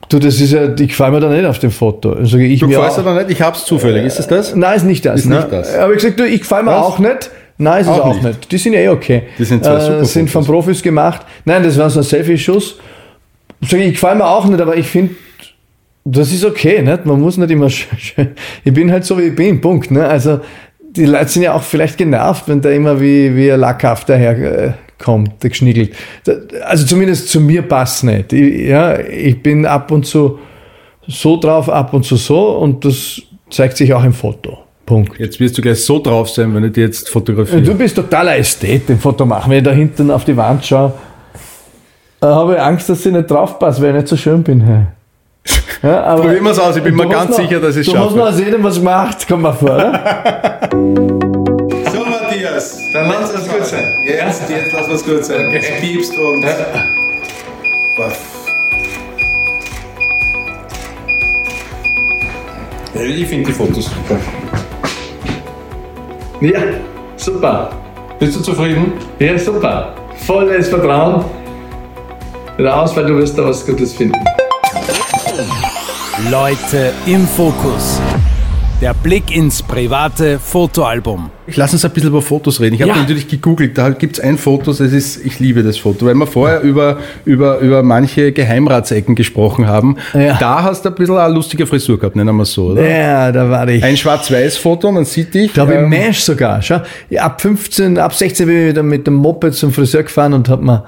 [0.10, 2.14] du, das ist ja, ich gefall mir da nicht auf dem Foto.
[2.16, 3.32] Dann sage ich Du mir gefällst auch, dir da nicht?
[3.32, 4.06] Ich hab's zufällig.
[4.06, 4.56] Ist das das?
[4.56, 5.22] Nein, ist nicht das.
[5.22, 5.38] Ist ne?
[5.38, 5.76] nicht das.
[5.76, 6.84] Aber ich gesagt, du, ich gefall mir Was?
[6.86, 7.32] auch nicht.
[7.58, 8.24] Nein, ist es Auch auch nicht.
[8.24, 8.52] nicht.
[8.52, 9.24] Die sind ja eh okay.
[9.38, 10.44] Die sind zwei super äh, Sind von.
[10.46, 11.22] Profis gemacht.
[11.46, 12.78] Nein, das war so ein Selfie-Schuss.
[13.64, 15.16] Ich, gefall mir auch nicht, aber ich finde,
[16.06, 17.06] das ist okay, nicht?
[17.06, 19.92] Man muss nicht immer Ich bin halt so, wie ich bin, Punkt.
[19.92, 20.06] Ne?
[20.06, 20.42] Also,
[20.80, 24.38] die Leute sind ja auch vielleicht genervt, wenn der immer wie, wie ein Lackhaft daher
[24.38, 25.94] äh, kommt, der geschniegelt.
[26.66, 28.32] Also zumindest zu mir passt nicht.
[28.34, 30.40] Ich, ja, ich bin ab und zu
[31.08, 34.60] so drauf, ab und zu so und das zeigt sich auch im Foto.
[34.86, 35.18] Punkt.
[35.20, 37.62] Jetzt wirst du gleich so drauf sein, wenn ich dir jetzt fotografiere.
[37.62, 39.50] Du bist totaler Ästhet im Foto machen.
[39.50, 40.94] Wenn ich da hinten auf die Wand schaue,
[42.28, 44.62] habe ich Angst, dass ich nicht drauf passe, weil ich nicht so schön bin.
[44.62, 44.86] Hey.
[45.82, 47.92] Ja, aber Probieren wir's aus, ich bin du mir ganz noch- sicher, dass Du hast
[47.92, 48.16] schaffe.
[48.18, 49.72] noch aus jedem was gemacht, komm mal vor.
[49.76, 50.70] Oder?
[50.72, 53.84] So, Matthias, dann lass es gut sein.
[54.06, 55.48] Jetzt, jetzt lass es gut sein.
[55.48, 55.62] Okay.
[55.82, 56.46] Du piepst und.
[62.96, 64.20] Ich finde die Fotos super.
[66.42, 66.60] Ja,
[67.16, 67.70] super.
[68.20, 68.94] Bist du zufrieden?
[69.20, 69.94] Ja, super.
[70.26, 71.26] Volles Vertrauen.
[72.60, 74.20] Raus, weil du wirst da was Gutes finden.
[76.30, 78.00] Leute im Fokus.
[78.80, 81.30] Der Blick ins private Fotoalbum.
[81.48, 82.76] Ich lass uns ein bisschen über Fotos reden.
[82.76, 82.98] Ich habe Ja.
[82.98, 86.28] natürlich gegoogelt, da gibt es ein Foto, das ist, ich liebe das Foto, weil wir
[86.28, 89.96] vorher über, über, über manche Geheimratsecken gesprochen haben.
[90.14, 90.38] Ja.
[90.38, 92.88] Da hast du ein bisschen eine lustige Frisur gehabt, nennen wir es so, oder?
[92.88, 93.82] Ja, da war ich.
[93.84, 95.46] Ein Schwarz-Weiß-Foto, man sieht dich.
[95.46, 96.62] Ich glaube, im ähm, Mesh sogar.
[96.62, 96.82] Schau,
[97.18, 100.62] ab 15, ab 16 bin ich wieder mit dem Moped zum Friseur gefahren und hab
[100.62, 100.84] mir,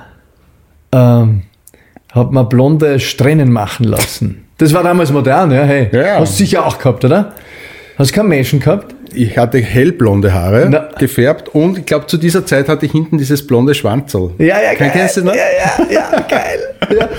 [0.92, 1.44] ähm,
[2.16, 4.42] hab mir blonde Strähnen machen lassen.
[4.58, 5.90] Das war damals modern, ja, hey.
[5.92, 6.20] Ja.
[6.20, 7.34] Hast du sicher auch gehabt, oder?
[7.98, 8.96] Hast du keinen Menschen gehabt?
[9.14, 10.90] Ich hatte hellblonde Haare Na.
[10.98, 14.32] gefärbt und ich glaube, zu dieser Zeit hatte ich hinten dieses blonde Schwanzerl.
[14.40, 15.36] Ja, ja, Kein- Kennst du das noch?
[15.36, 16.60] Ja, ja, ja, geil.
[17.00, 17.10] Ja.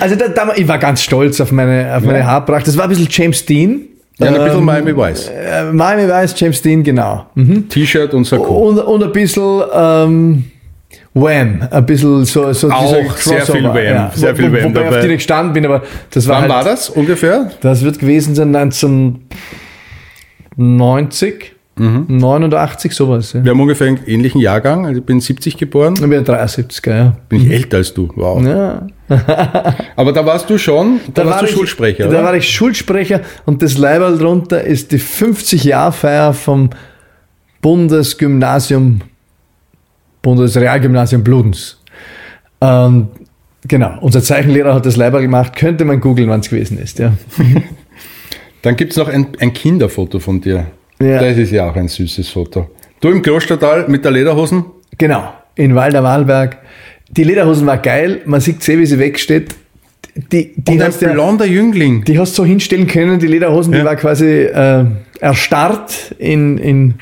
[0.00, 2.66] Also da, da, ich war ganz stolz auf meine, auf meine Haarpracht.
[2.66, 3.82] Das war ein bisschen James Dean.
[4.18, 5.28] Ja, ein bisschen Ähm, Miami Vice.
[5.28, 7.26] Äh, Miami Weiß, James Dean, genau.
[7.36, 7.68] Mhm.
[7.68, 8.68] T-Shirt und Sakko.
[8.70, 10.44] Und, und ein bisschen ähm,
[11.18, 14.72] Wham, ein bisschen so, so Auch sehr viel Wham, sehr viel Wo- Wham Wobei ich
[14.74, 14.88] dabei.
[14.90, 17.50] auf die nicht gestanden bin, aber das war Wann halt, war das ungefähr?
[17.62, 18.52] Das wird gewesen sein
[20.56, 22.06] 1990, Mhm.
[22.08, 23.34] 89, sowas.
[23.34, 23.44] Ja.
[23.44, 24.86] Wir haben ungefähr einen ähnlichen Jahrgang.
[24.86, 25.92] Also ich bin 70 geboren.
[25.94, 27.16] Ich bin 73, ja.
[27.28, 28.08] Bin ich älter als du.
[28.16, 28.42] Wow.
[28.42, 28.86] ja.
[29.96, 32.24] Aber da warst du schon, da, warst war du ich, Schulsprecher, Da oder?
[32.24, 36.70] war ich Schulsprecher und das Leiberl drunter ist die 50-Jahr-Feier vom
[37.60, 39.00] Bundesgymnasium,
[40.26, 41.78] Bundesrealgymnasium Bludenz.
[42.60, 43.08] Ähm,
[43.68, 46.98] genau, unser Zeichenlehrer hat das Leiberl gemacht, könnte man googeln, wann es gewesen ist.
[46.98, 47.12] Ja.
[48.62, 50.66] Dann gibt's noch ein, ein Kinderfoto von dir.
[51.00, 51.20] Ja.
[51.20, 52.68] Das ist ja auch ein süßes Foto.
[53.00, 54.64] Du im Klostertal mit der Lederhosen?
[54.98, 56.58] Genau, in Walder Wahlberg.
[57.10, 59.54] Die Lederhosen war geil, man sieht sehr, wie sie wegsteht.
[60.32, 62.02] Die, die, Und ein hast ja, blonder Jüngling.
[62.02, 63.84] die hast du so hinstellen können, die Lederhosen, die Ja.
[63.84, 64.84] war quasi äh,
[65.20, 66.94] erstarrt in, in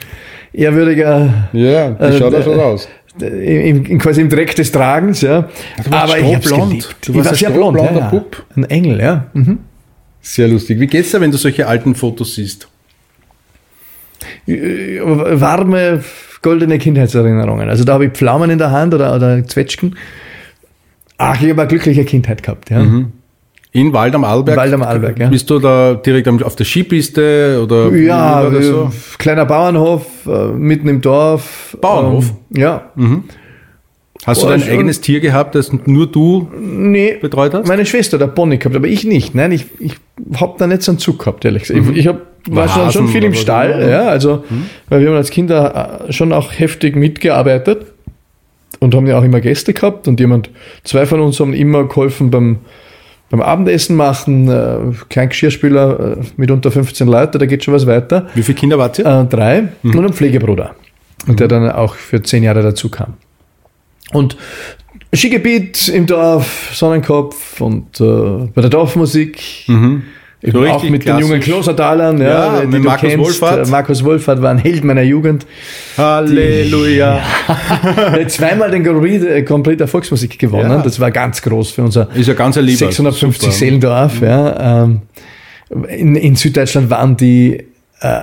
[0.53, 2.89] ehrwürdiger Ja, die Äh, schaut auch äh, so aus.
[3.21, 5.49] Im, im, quasi im Dreck des Tragens, ja.
[5.91, 6.71] Aber ich hab's strohblond.
[6.71, 6.97] geliebt.
[7.03, 8.11] Du ich warst war ein sehr blond, ja, strohblonder ja.
[8.11, 8.47] Bub.
[8.57, 9.27] Ein Engel, ja.
[9.33, 9.59] Mhm.
[10.21, 10.81] Sehr lustig.
[10.81, 12.69] Wie geht's dir, wenn du solche alten Fotos siehst?
[14.47, 16.03] Äh, Warme,
[16.43, 17.69] goldene Kindheitserinnerungen.
[17.69, 19.97] Also da habe ich Pflaumen in der Hand oder, oder Zwetschgen.
[21.19, 23.05] Ach, ich habe eine glückliche Kindheit gehabt, ja.
[23.77, 24.57] In Wald am Arlberg?
[24.57, 25.29] Wald am Arlberg, ja.
[25.29, 28.93] Bist du da direkt auf der Skipiste oder Ja, war das äh, so?
[29.19, 31.77] kleiner Bauernhof, äh, mitten im Dorf.
[31.81, 32.33] Bauernhof?
[32.55, 32.93] Ähm, ja.
[34.25, 37.67] Hast du dein eigenes Tier gehabt, das nur du Nee, betreut hast?
[37.67, 39.35] meine Schwester hat Pony gehabt, aber ich nicht.
[39.35, 39.97] Nein, ich, ich
[40.39, 41.81] habe da nicht so einen Zug gehabt, ehrlich gesagt.
[41.91, 43.91] Ich, ich hab, war schon, schon viel im oder so, Stall, oder?
[43.91, 44.45] ja, also,
[44.89, 47.87] weil wir haben als Kinder äh, schon auch heftig mitgearbeitet
[48.79, 50.49] und haben ja auch immer Gäste gehabt und jemand,
[50.85, 52.59] zwei von uns haben immer geholfen beim,
[53.35, 54.77] beim Abendessen machen, äh,
[55.09, 58.29] kein Geschirrspüler äh, mit unter 15 Leute, da geht schon was weiter.
[58.35, 59.07] Wie viele Kinder wart ihr?
[59.07, 60.77] Äh, drei und ein Pflegebruder.
[61.27, 63.15] Und der dann auch für zehn Jahre dazu kam.
[64.13, 64.37] Und
[65.13, 68.05] Skigebiet im Dorf, Sonnenkopf und äh,
[68.55, 69.69] bei der Dorfmusik.
[69.69, 70.05] Eben
[70.53, 71.41] So auch mit den jungen.
[71.41, 73.19] Klostertalern, Ja, ja, die mit du Markus kennst.
[73.25, 73.67] Wohlfahrt.
[73.67, 75.47] Äh, Markus Wohlfahrt war ein Held meiner Jugend.
[75.97, 77.21] Halleluja.
[77.47, 80.71] Hat zweimal den Grand äh, der Volksmusik gewonnen.
[80.71, 80.83] Ja.
[80.83, 82.79] Das war ganz groß für unser Ist ja ganz ein lieber.
[82.79, 83.53] 650 Super.
[83.55, 84.21] Seelendorf.
[84.21, 85.03] Ja, ähm,
[85.89, 87.65] in, in Süddeutschland waren die,
[88.01, 88.21] äh,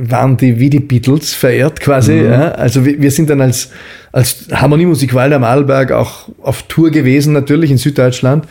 [0.00, 2.12] waren die wie die Beatles verehrt quasi.
[2.12, 2.30] Mhm.
[2.30, 2.50] Ja.
[2.52, 3.70] Also wir, wir sind dann als,
[4.12, 8.44] als Harmoniemusik Walder am Arlberg auch auf Tour gewesen, natürlich in Süddeutschland.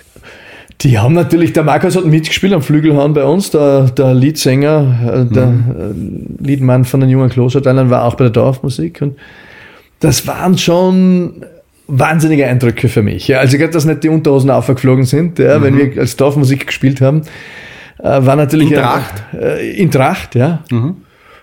[0.82, 5.34] Die haben natürlich, der Markus hat mitgespielt am Flügelhorn bei uns, der, der Leadsänger, äh,
[5.34, 6.38] der Mhm.
[6.42, 9.18] äh, Liedmann von den jungen Klosterteilern war auch bei der Dorfmusik und
[10.00, 11.44] das waren schon
[11.88, 13.28] wahnsinnige Eindrücke für mich.
[13.28, 16.68] Ja, also ich glaube, dass nicht die Unterhosen aufgeflogen sind, ja, wenn wir als Dorfmusik
[16.68, 17.22] gespielt haben,
[18.00, 18.76] äh, war natürlich Mhm.
[18.76, 19.24] In Tracht?
[19.34, 19.40] Mhm.
[19.40, 20.64] Äh, in Tracht, ja.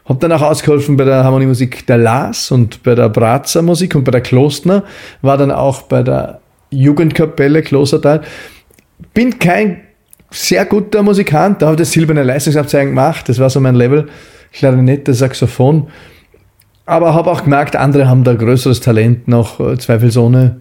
[0.05, 4.05] Hab dann auch ausgeholfen bei der Harmoniemusik der Lars und bei der Brazer Musik und
[4.05, 4.85] bei der Klostner,
[5.23, 8.21] war dann auch bei der Jugendkapelle Klostertal.
[9.13, 9.81] Bin kein
[10.31, 14.09] sehr guter Musikant, da habe ich das silberne Leistungsabzeichen gemacht, das war so mein Level,
[14.53, 15.89] Klarinette, Saxophon.
[16.87, 20.61] Aber habe auch gemerkt, andere haben da größeres Talent noch, äh, zweifelsohne.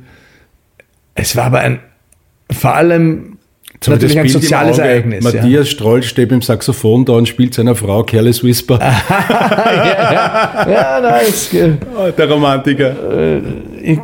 [1.15, 1.79] Es war aber ein,
[2.49, 3.37] vor allem
[3.81, 4.77] ich natürlich ein soziales.
[4.77, 5.25] Ereignis.
[5.25, 5.41] ja.
[5.41, 8.79] Matthias Stroll steht im Saxophon da und spielt seiner Frau Careless Whisper.
[10.65, 11.71] Ja, nein, es, äh,
[12.17, 12.95] Der Romantiker.
[13.81, 13.99] ich,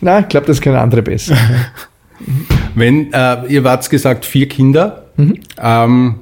[0.00, 1.36] nein, ich glaube, das können andere besser.
[2.78, 5.06] Wenn, äh, ihr wart gesagt, vier Kinder.
[5.16, 5.40] Mhm.
[5.60, 6.14] Ähm,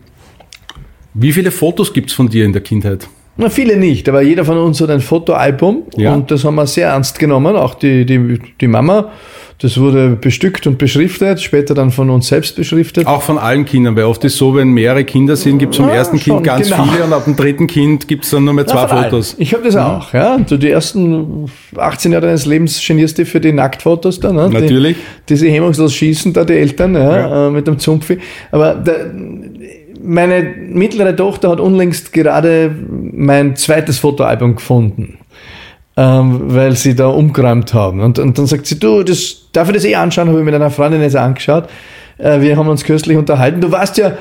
[1.14, 3.08] wie viele Fotos gibt's von dir in der Kindheit?
[3.38, 6.14] Na, viele nicht, aber jeder von uns hat ein Fotoalbum Ja.
[6.14, 9.10] und das haben wir sehr ernst genommen, auch die, die, die Mama.
[9.58, 13.06] Das wurde bestückt und beschriftet, später dann von uns selbst beschriftet.
[13.06, 15.94] Auch von allen Kindern, weil oft ist so, wenn mehrere Kinder sind, gibt's vom Ja,
[15.94, 16.84] ersten schon, Kind ganz genau.
[16.84, 19.10] viele und ab dem dritten Kind gibt's dann nur mehr zwei Ja, von allen.
[19.10, 19.34] Fotos.
[19.38, 20.36] Ich habe das auch, ja.
[20.36, 24.36] Du die ersten 18 Jahre deines Lebens genierst du für die Nacktfotos dann.
[24.36, 24.50] Ne?
[24.50, 24.96] Natürlich.
[24.98, 28.18] Die, diese hemmungslos schießen da die Eltern ja, Äh, mit dem Zumpfi.
[28.50, 29.06] Aber der,
[30.06, 32.70] meine mittlere Tochter hat unlängst gerade
[33.12, 35.18] mein zweites Fotoalbum gefunden.
[35.98, 38.00] Ähm, weil sie da umgeräumt haben.
[38.00, 40.28] Und, und dann sagt sie, du, das, darf ich das eh anschauen?
[40.28, 41.70] Habe ich mit einer Freundin jetzt angeschaut.
[42.18, 43.62] Äh, wir haben uns kürzlich unterhalten.
[43.62, 44.12] Du warst ja,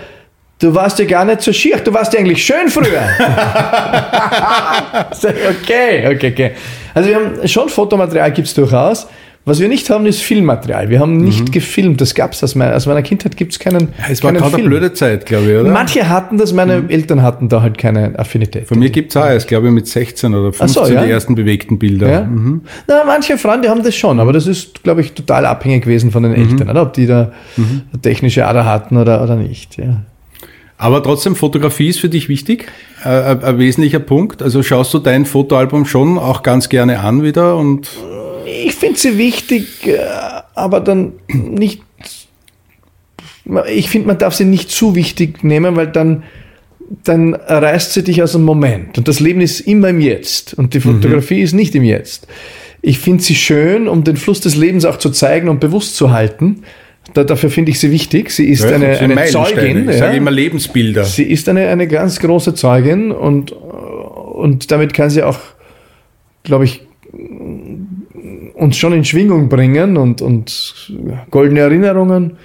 [0.59, 1.77] du warst ja gar nicht so schier.
[1.77, 3.03] Du warst ja eigentlich schön früher.
[5.61, 6.51] Okay, okay, okay.
[6.93, 9.07] Also wir haben schon Fotomaterial gibt's durchaus.
[9.47, 10.89] Was wir nicht haben, ist Filmmaterial.
[10.89, 12.01] Wir haben nicht gefilmt.
[12.01, 13.89] Das gab's aus meiner, aus meiner Kindheit gibt's keinen.
[14.09, 14.69] Es war keinen gerade eine Film.
[14.69, 15.71] blöde Zeit, glaube ich, oder?
[15.71, 18.67] Manche hatten das, meine Eltern hatten da halt keine Affinität.
[18.67, 21.03] Von mir gibt's auch erst, glaube ich, mit 16 oder 15 Ach so, ja?
[21.05, 22.09] die ersten bewegten Bilder.
[22.11, 22.27] Ja?
[22.87, 26.23] Na, manche Freunde haben das schon, aber das ist, glaube ich, total abhängig gewesen von
[26.23, 26.37] den Mhm.
[26.49, 26.81] Eltern, oder?
[26.81, 29.77] ob die da eine technische Ader hatten oder, oder nicht.
[29.77, 30.01] Ja.
[30.79, 32.65] Aber trotzdem, Fotografie ist für dich wichtig,
[33.03, 34.41] äh, ein, ein wesentlicher Punkt.
[34.41, 37.89] Also schaust du dein Fotoalbum schon auch ganz gerne an wieder und
[38.45, 39.97] Ich finde sie wichtig, äh,
[40.53, 41.81] aber dann nicht.
[43.71, 46.23] Ich finde, man darf sie nicht zu wichtig nehmen, weil dann,
[47.03, 48.97] dann reißt sie dich aus dem Moment.
[48.97, 50.55] Und das Leben ist immer im Jetzt.
[50.55, 52.27] Und die Fotografie ist nicht im Jetzt.
[52.81, 56.11] Ich finde sie schön, um den Fluss des Lebens auch zu zeigen und bewusst zu
[56.11, 56.63] halten.
[57.13, 58.31] Da, dafür finde ich sie wichtig.
[58.31, 59.25] Sie ist Ja, eine, eine.
[59.25, 59.89] Zeugin.
[59.89, 59.99] Ich ja.
[59.99, 61.03] sage immer Lebensbilder.
[61.03, 65.39] Sie ist eine, eine ganz große Zeugin und, und damit kann sie auch,
[66.43, 66.84] glaube ich,
[68.55, 70.91] uns schon in Schwingung bringen und, und
[71.29, 72.37] goldene Erinnerungen,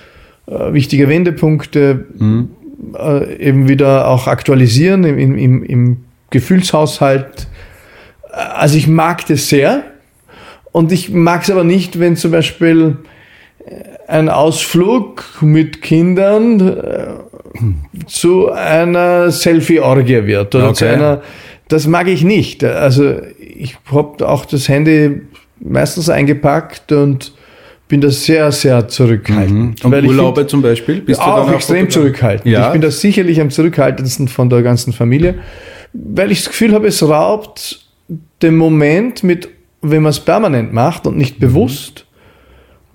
[0.47, 2.07] äh, wichtige Wendepunkte
[2.99, 5.97] äh, eben wieder auch aktualisieren im, im, im,
[6.31, 7.49] Gefühlshaushalt.
[8.31, 9.83] Also ich mag das sehr
[10.71, 12.99] und ich mag es aber nicht, wenn zum Beispiel
[14.07, 17.07] ein Ausflug mit Kindern äh,
[18.07, 20.95] zu einer Selfie-Orgie wird oder zu Okay.
[20.95, 21.23] einer,
[21.69, 22.65] das mag ich nicht.
[22.65, 25.23] Also ich habe auch das Handy
[25.61, 27.33] meistens eingepackt und
[27.89, 29.85] bin da sehr, sehr zurückhaltend.
[29.85, 31.01] Und Weil ich Urlaube find- zum Beispiel?
[31.01, 31.93] Bist du auch dann extrem Fotograf?
[31.95, 32.53] zurückhaltend.
[32.53, 32.67] Ja.
[32.67, 35.35] Ich bin da sicherlich am zurückhaltendsten von der ganzen Familie,
[35.93, 37.81] weil ich das Gefühl habe, es raubt
[38.43, 39.49] den Moment mit,
[39.83, 41.19] wenn man es permanent macht und Mhm.
[41.19, 42.07] nicht bewusst,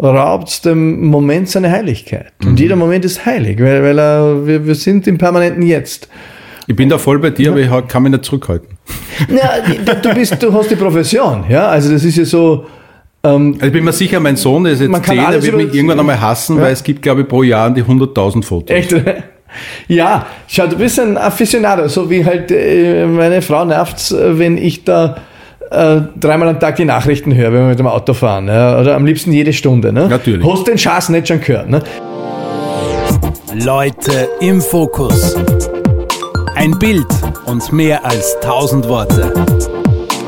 [0.02, 2.32] raubt es dem Moment seine Heiligkeit.
[2.42, 2.48] Mhm.
[2.50, 6.08] Und jeder Moment ist heilig, weil, weil er, wir, wir sind im permanenten Jetzt.
[6.68, 8.75] Ich bin da voll bei dir, aber ich kann mich nicht zurückhalten.
[9.30, 12.66] Ja, du, bist, du hast die Profession, ja, also das ist ja so,
[13.24, 15.28] ähm, Also ich bin mir sicher, mein Sohn der ist jetzt Man kann 10, der
[15.28, 16.64] alles wird mich irgendwann einmal hassen, Ja.
[16.64, 18.76] weil es gibt, glaube ich, pro Jahr die 100.000 Fotos.
[18.76, 18.96] Echt?
[19.88, 24.58] Ja, schau, du bist ein Aficionado, so wie halt äh, meine Frau nervt's, äh, wenn
[24.58, 25.16] ich da
[25.72, 28.50] äh, dreimal am Tag die Nachrichten höre, wenn wir mit dem Auto fahren.
[28.50, 29.94] Ja, oder am liebsten jede Stunde.
[29.94, 30.10] Ne?
[30.10, 30.46] Natürlich.
[30.46, 31.70] Hast den Schatz nicht schon gehört.
[31.70, 31.82] Ne?
[33.64, 35.36] Leute im Fokus.
[36.56, 37.06] Ein Bild
[37.46, 39.34] und mehr als tausend Worte.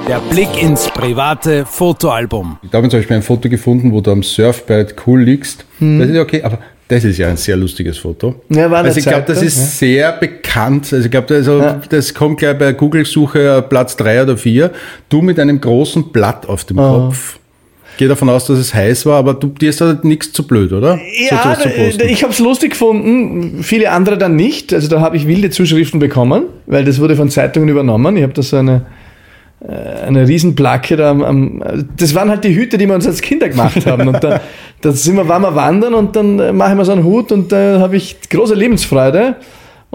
[0.08, 2.58] Der Blick ins private Fotoalbum.
[2.62, 5.66] Ich habe zum Beispiel ein Foto gefunden, wo du am Surfbrett cool liegst.
[5.80, 8.36] Das ist ja okay, aber das ist ja ein sehr lustiges Foto.
[8.48, 8.58] Hm.
[8.58, 10.94] Ja, war also ich glaube, das ist sehr bekannt.
[10.94, 11.82] Also ich glaube, also Ja.
[11.90, 14.72] das kommt gleich bei Google-Suche Platz drei oder vier.
[15.10, 17.40] Du mit einem großen Blatt auf dem Kopf.
[17.98, 20.72] Gehe davon aus, dass es heiß war, aber du, dir ist da nichts zu blöd,
[20.72, 20.98] oder?
[21.30, 22.02] So Ja, posten.
[22.02, 24.74] äh, ich habe es lustig gefunden, viele andere dann nicht.
[24.74, 28.16] Also da habe ich wilde Zuschriften bekommen, weil das wurde von Zeitungen übernommen.
[28.18, 28.86] Ich habe da so eine,
[29.68, 31.64] äh, eine Riesenplake da am, am,
[31.98, 34.08] das waren halt die Hüte, die wir uns als Kinder gemacht haben.
[34.08, 34.42] Und da,
[34.82, 37.32] da sind wir, waren wir wandern und dann äh, mache ich mir so einen Hut
[37.32, 39.36] und da habe ich große Lebensfreude.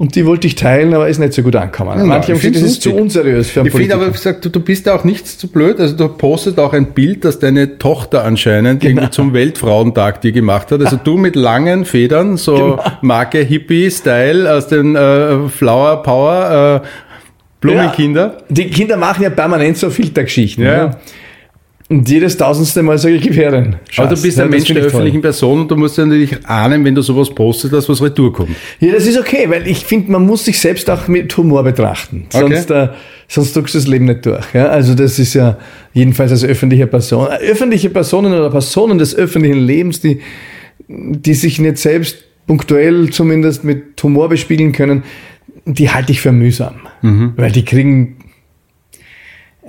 [0.03, 1.96] Und die wollte ich teilen, aber ist nicht so gut angekommen.
[1.96, 4.48] Ja, Manche haben gesagt, das ist zu unseriös für einen Ich finde aber, gesagt, du,
[4.48, 5.78] du bist ja auch nichts zu blöd.
[5.78, 8.94] Also du postest auch ein Bild, das deine Tochter anscheinend Genau.
[8.94, 10.80] irgendwie zum Weltfrauentag dir gemacht hat.
[10.80, 12.82] Also du mit langen Federn, so Genau.
[13.00, 16.88] Marke Hippie-Style aus den äh, Flower Power äh,
[17.61, 18.38] Blumenkinder.
[18.38, 20.64] Ja, die Kinder machen ja permanent so Filtergeschichten.
[20.64, 20.76] Ja.
[20.76, 20.96] Ja.
[21.93, 24.64] Und jedes tausendste Mal sage ich, gib her den Aber du bist Ja, ein Mensch
[24.64, 24.88] der ich toll.
[24.88, 28.32] öffentlichen Person und du musst ja natürlich ahnen, wenn du sowas postest, dass was retour
[28.32, 28.51] kommt.
[28.80, 32.24] Ja, das ist okay, weil ich finde, man muss sich selbst auch mit Humor betrachten.
[32.32, 32.55] Okay.
[32.55, 32.88] Sonst, äh,
[33.28, 34.43] sonst druckst du das Leben nicht durch.
[34.55, 34.68] Ja?
[34.68, 35.59] Also das ist ja
[35.93, 37.28] jedenfalls als öffentliche Person.
[37.30, 40.20] Äh, Öffentliche Personen oder Personen des öffentlichen Lebens, die,
[40.88, 45.03] die sich nicht selbst punktuell zumindest mit Humor bespiegeln können,
[45.66, 46.74] die halte ich für mühsam.
[47.03, 48.16] Weil die kriegen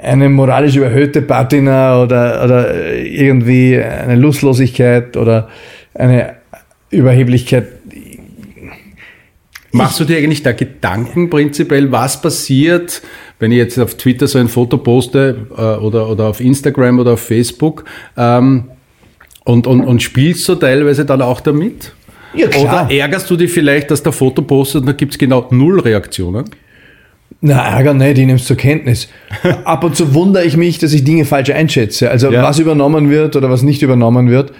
[0.03, 5.49] eine moralisch überhöhte Patina oder, oder irgendwie eine Lustlosigkeit oder
[5.93, 6.35] eine
[6.89, 7.67] Überheblichkeit.
[9.71, 13.01] Machst du dir eigentlich da Gedanken prinzipiell, was passiert,
[13.39, 17.13] wenn ich jetzt auf Twitter so ein Foto poste äh, oder, oder auf Instagram oder
[17.13, 17.85] auf Facebook
[18.15, 18.65] ähm,
[19.43, 21.93] und, und, und spielst du teilweise dann auch damit?
[22.35, 22.85] Ja, klar.
[22.85, 25.79] Oder ärgerst du dich vielleicht, dass der Foto postet und da gibt es genau null
[25.79, 26.45] Reaktionen?
[27.45, 29.09] Na, Ärger nicht, ich nehme es zur Kenntnis.
[29.65, 32.09] Ab und zu wundere ich mich, dass ich Dinge falsch einschätze.
[32.09, 32.41] Also Ja.
[32.41, 34.53] was übernommen wird oder was nicht übernommen wird.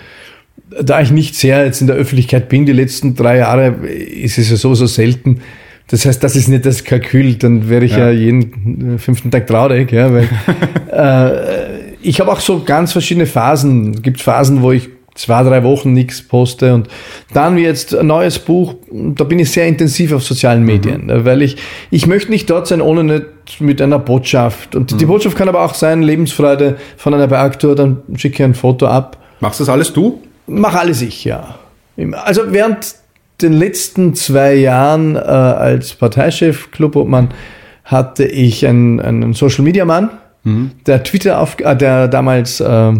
[0.81, 4.49] Da ich nicht sehr jetzt in der Öffentlichkeit bin, die letzten drei Jahre, ist es
[4.49, 5.39] ja sowieso selten.
[5.87, 8.11] Das heißt, das ist nicht das Kalkül, dann wäre ich ja, Ja.
[8.11, 9.89] jeden fünften Tag traurig.
[9.93, 10.27] Ja, weil,
[10.91, 13.93] äh, ich habe auch so ganz verschiedene Phasen.
[13.93, 16.87] Es gibt Phasen, wo ich zwei, drei Wochen nichts poste und
[17.33, 21.41] dann wie jetzt ein neues Buch, da bin ich sehr intensiv auf sozialen Medien, weil
[21.41, 21.57] ich,
[21.91, 23.25] ich möchte nicht dort sein, ohne nicht
[23.59, 24.75] mit einer Botschaft.
[24.75, 28.55] Und die Botschaft kann aber auch sein, Lebensfreude von einer Bergtour, dann schicke ich ein
[28.55, 29.17] Foto ab.
[29.39, 30.21] Machst du das alles du?
[30.47, 31.55] Mach alles ich, ja.
[32.23, 32.95] Also während
[33.41, 37.29] den letzten zwei Jahren äh, als Parteichef, Clubobmann,
[37.83, 40.09] hatte ich einen, einen Social Media Mann,
[40.85, 42.93] der Twitter auf, äh, der damals äh,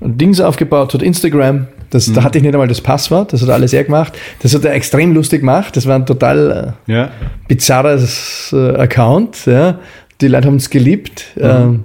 [0.00, 1.66] Dings aufgebaut hat, Instagram.
[1.90, 4.12] Das, Da hatte ich nicht einmal das Passwort, das hat alles er gemacht.
[4.42, 5.74] Das hat er extrem lustig gemacht.
[5.76, 7.10] Das war ein total äh, Ja.
[7.48, 9.46] bizarres äh, Account.
[9.46, 9.78] Ja.
[10.20, 11.24] Die Leute haben es geliebt.
[11.40, 11.84] Ähm,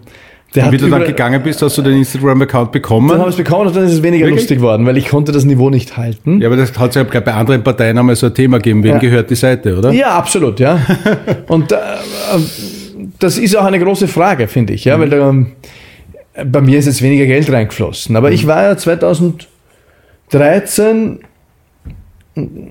[0.55, 3.07] der Und wie du dann gegangen bist, hast du den Instagram-Account bekommen.
[3.09, 4.41] dann habe ich es bekommen und dann ist es weniger Wirklich?
[4.41, 6.41] lustig geworden, weil ich konnte das Niveau nicht halten.
[6.41, 8.83] ja, aber das hat es ja bei anderen Parteien einmal so ein Thema gegeben.
[8.83, 8.97] Wem Ja.
[8.99, 9.91] gehört die Seite, oder?
[9.91, 10.79] Ja, absolut, ja.
[11.47, 11.79] Und äh, äh,
[13.19, 15.45] das ist auch eine große Frage, finde ich, ja, weil da, äh,
[16.45, 18.15] bei mir ist jetzt weniger Geld reingeflossen.
[18.15, 19.47] Aber ich war ja 2010
[20.34, 21.19] 13,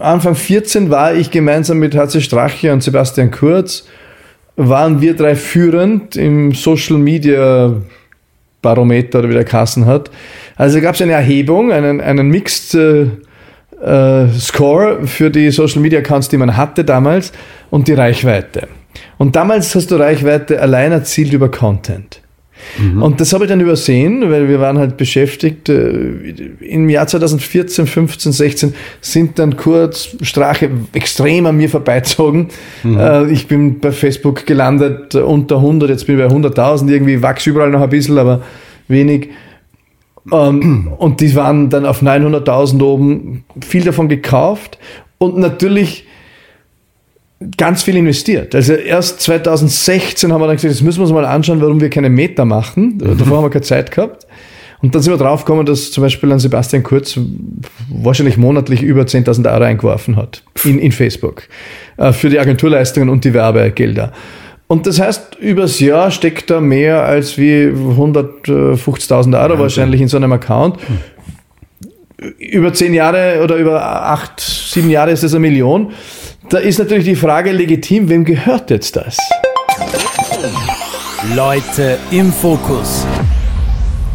[0.01, 3.87] Anfang 14 war ich gemeinsam mit HC Strache und Sebastian Kurz,
[4.57, 7.73] waren wir drei führend im Social Media
[8.63, 10.11] Barometer oder wie der Kassen hat.
[10.57, 13.07] Also gab es eine Erhebung, einen, einen Mixed äh,
[13.81, 17.33] äh, Score für die Social Media Accounts, die man hatte damals
[17.71, 18.67] und die Reichweite.
[19.19, 22.22] Und damals hast du Reichweite allein erzielt über Content.
[22.79, 23.03] Mhm.
[23.03, 25.69] Und das habe ich dann übersehen, weil wir waren halt beschäftigt.
[25.69, 32.49] Äh, Im Jahr 2014, 15, 16 sind dann kurz Strache extrem an mir vorbeizogen.
[32.83, 32.99] Mhm.
[32.99, 36.89] Äh, ich bin bei Facebook gelandet unter 100, jetzt bin ich bei 100.000.
[36.91, 38.43] Irgendwie wachse überall noch ein bisschen, aber
[38.89, 39.31] wenig.
[40.31, 44.79] Ähm, und die waren dann auf 900.000 oben, viel davon gekauft.
[45.19, 46.07] Und natürlich
[47.57, 48.55] ganz viel investiert.
[48.55, 51.91] Also erst 2016 haben wir dann gesagt, jetzt müssen wir uns mal anschauen, warum wir
[51.91, 52.99] keine Meter machen.
[53.03, 53.19] Mhm.
[53.19, 54.27] Davor haben wir keine Zeit gehabt.
[54.83, 57.19] Und dann sind wir draufgekommen, dass zum Beispiel an Sebastian Kurz
[57.89, 61.45] wahrscheinlich monatlich über 10.000 Euro eingeworfen hat in, in Facebook
[61.99, 64.13] äh, für die Agenturleistungen und die Werbegelder.
[64.67, 70.17] Und das heißt, übers Jahr steckt da mehr als wie 150.000 Euro wahrscheinlich in so
[70.17, 70.79] einem Account.
[72.39, 75.93] Über zehn Jahre oder über acht, sieben Jahre ist das eine Million.
[76.49, 79.17] Da ist natürlich die Frage legitim, wem gehört jetzt das?
[81.37, 83.07] Leute im Fokus.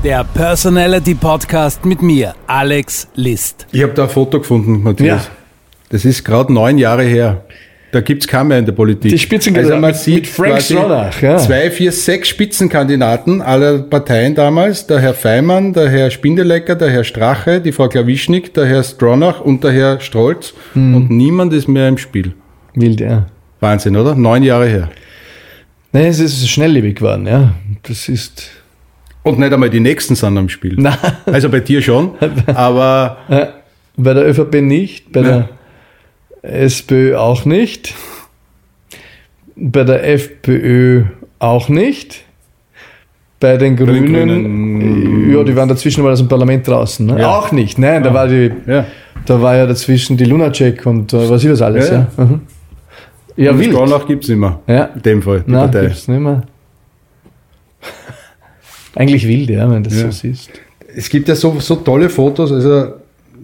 [0.04, 3.66] Der Personality Podcast mit mir, Alex List.
[3.72, 5.26] Ich habe da ein Foto gefunden, Matthias.
[5.26, 5.32] Ja.
[5.90, 7.46] Das ist gerade neun Jahre her.
[7.92, 9.12] Da gibt es kaum mehr in der Politik.
[9.12, 11.38] Die Spitzenkandidaten also man sieht mit Frank Stronach, ja.
[11.38, 14.88] Zwei, vier, sechs Spitzenkandidaten aller Parteien damals.
[14.88, 19.40] Der Herr Feimann, der Herr Spindelecker, der Herr Strache, die Frau Klawischnik, der Herr Stronach
[19.40, 20.54] und der Herr Strolz.
[20.74, 20.96] Hm.
[20.96, 22.34] Und niemand ist mehr im Spiel.
[22.76, 23.28] Wild, ja.
[23.62, 24.16] Wahnsinn, oder?
[24.16, 24.90] Neun Jahre her.
[25.94, 27.54] Nein, es ist schnelllebig geworden, ja.
[27.84, 28.50] Das ist...
[29.24, 30.76] Und nicht einmal die Nächsten sind am Spiel.
[30.78, 30.98] Nein.
[31.26, 32.12] Also bei dir schon,
[32.48, 33.18] aber...
[33.96, 35.26] Bei der ÖVP nicht, bei ja.
[35.26, 35.50] der
[36.42, 37.94] SPÖ auch nicht.
[39.56, 41.04] Bei der FPÖ
[41.40, 42.24] auch nicht.
[43.40, 47.06] Bei den Grünen, den Grünen ja, die waren dazwischen mal aus dem Parlament draußen.
[47.06, 47.20] Ne?
[47.20, 47.38] Ja.
[47.38, 47.78] Auch nicht.
[47.78, 48.86] Nein, da war die, ja.
[49.26, 51.90] da war ja dazwischen die Lunacek und äh, was ist das alles.
[51.90, 52.24] Ja, ja.
[52.24, 52.42] Mhm.
[53.36, 53.74] ja und wild.
[53.74, 54.60] Skornach gibt es nicht mehr.
[54.66, 54.86] Ja.
[54.86, 55.82] In dem Fall, die Nein, Partei.
[55.88, 56.44] Gibt's nicht mehr.
[58.96, 60.50] Eigentlich wild, ja, wenn das so siehst.
[60.96, 62.94] Es gibt ja so, so tolle Fotos, also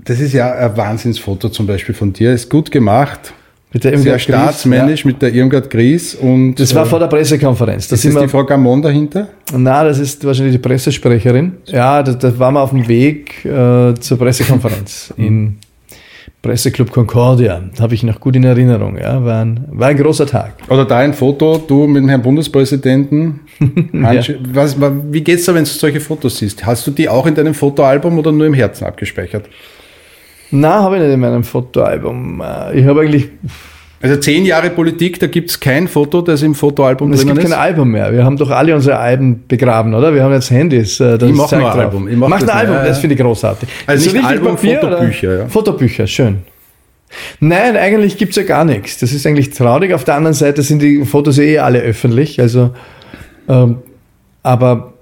[0.05, 2.33] das ist ja ein Wahnsinnsfoto zum Beispiel von dir.
[2.33, 3.33] Ist gut gemacht.
[3.73, 5.07] Mit der Sehr staatsmännisch ja.
[5.07, 6.55] mit der Irmgard Gries und.
[6.55, 7.87] Das war vor der Pressekonferenz.
[7.87, 9.29] Das ist das die Frau Gamon dahinter?
[9.51, 11.53] Na, das ist wahrscheinlich die Pressesprecherin.
[11.65, 15.57] Ja, da, da waren wir auf dem Weg äh, zur Pressekonferenz in
[16.43, 17.63] Presseclub Concordia.
[17.79, 18.97] Habe ich noch gut in Erinnerung.
[18.99, 20.53] Ja, war ein, war ein großer Tag.
[20.69, 23.39] Oder da ein Foto, du mit dem Herrn Bundespräsidenten.
[23.93, 24.21] ja.
[24.51, 26.63] was, wie geht's da, wenn du solche Fotos siehst?
[26.63, 29.45] Hast du die auch in deinem Fotoalbum oder nur im Herzen abgespeichert?
[30.55, 32.41] Na, habe ich nicht in meinem Fotoalbum.
[32.41, 33.27] Äh, ich habe eigentlich.
[34.01, 37.31] Also zehn Jahre Politik, da gibt es kein Foto, das im Fotoalbum drinnen ist?
[37.31, 38.11] Es gibt kein Album mehr.
[38.13, 40.13] Wir haben doch alle unsere Alben begraben, oder?
[40.13, 40.99] Wir haben jetzt Handys.
[40.99, 42.07] Äh, das ich mache ein Album.
[42.07, 43.67] Ich mach, mach ein Album, ja, das finde ich großartig.
[43.87, 45.37] Also nicht Album, Papier, Fotobücher.
[45.37, 45.47] Ja.
[45.47, 46.39] Fotobücher, schön.
[47.39, 48.99] Nein, eigentlich gibt es ja gar nichts.
[48.99, 49.93] Das ist eigentlich traurig.
[49.93, 52.39] Auf der anderen Seite sind die Fotos eh alle öffentlich.
[52.39, 52.71] Also,
[53.47, 53.77] ähm,
[54.43, 54.93] aber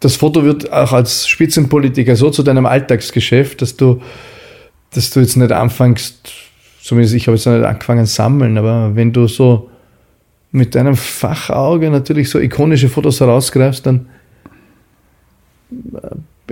[0.00, 4.00] das Foto wird auch als Spitzenpolitiker so zu deinem Alltagsgeschäft, dass du,
[4.92, 6.32] dass du jetzt nicht anfängst,
[6.82, 9.70] zumindest ich habe jetzt noch nicht angefangen sammeln, aber wenn du so
[10.52, 14.08] mit deinem Fachauge natürlich so ikonische Fotos herausgreifst, dann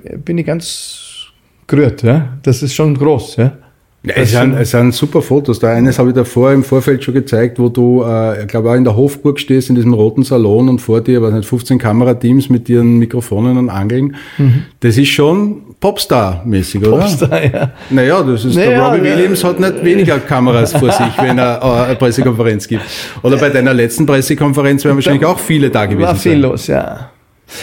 [0.05, 1.27] äh, bin ich ganz
[1.67, 2.03] gerührt.
[2.03, 2.39] Ja?
[2.43, 3.37] Das ist schon groß.
[3.37, 3.57] Ja?
[4.05, 5.59] Ja, es, sind, es sind super Fotos.
[5.59, 8.75] Da eines habe ich davor im Vorfeld schon gezeigt, wo du, äh, ich glaube, auch
[8.75, 12.49] in der Hofburg stehst, in diesem roten Salon und vor dir, weiß nicht, 15 Kamerateams
[12.49, 14.15] mit ihren Mikrofonen und Angeln.
[14.39, 14.67] Mhm.
[14.81, 16.99] Das ist schon Popstar-mäßig, oder?
[16.99, 17.73] Popstar, ja.
[17.91, 19.17] Naja, das ist, naja, der Robbie ja.
[19.17, 22.85] Williams hat nicht weniger Kameras vor sich, wenn er äh, eine Pressekonferenz gibt.
[23.23, 26.41] Oder bei deiner letzten Pressekonferenz werden wahrscheinlich auch viele da gewesen War viel sein.
[26.43, 27.11] los, ja.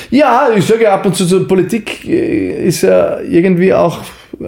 [0.09, 3.99] Ja, ich sage ja ab und zu, so Politik äh, ist ja irgendwie auch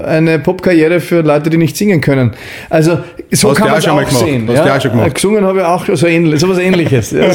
[0.04, 2.32] eine Popkarriere für Leute, die nicht singen können.
[2.70, 3.00] Also
[3.32, 4.48] so Hast kann man es auch, auch sehen.
[4.48, 4.76] Hast ja?
[4.76, 5.16] auch schon gemacht.
[5.16, 7.10] Gesungen habe ich auch so ähnlich, sowas ähnliches.
[7.10, 7.32] der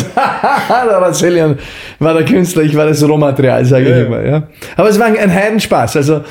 [0.68, 1.58] Razelian
[1.98, 3.96] war der Künstler, ich war das Rohmaterial, sage ja.
[3.96, 4.24] ich immer.
[4.24, 4.42] Ja?
[4.76, 5.96] Aber es war ein Heidenspaß.
[5.96, 6.22] Also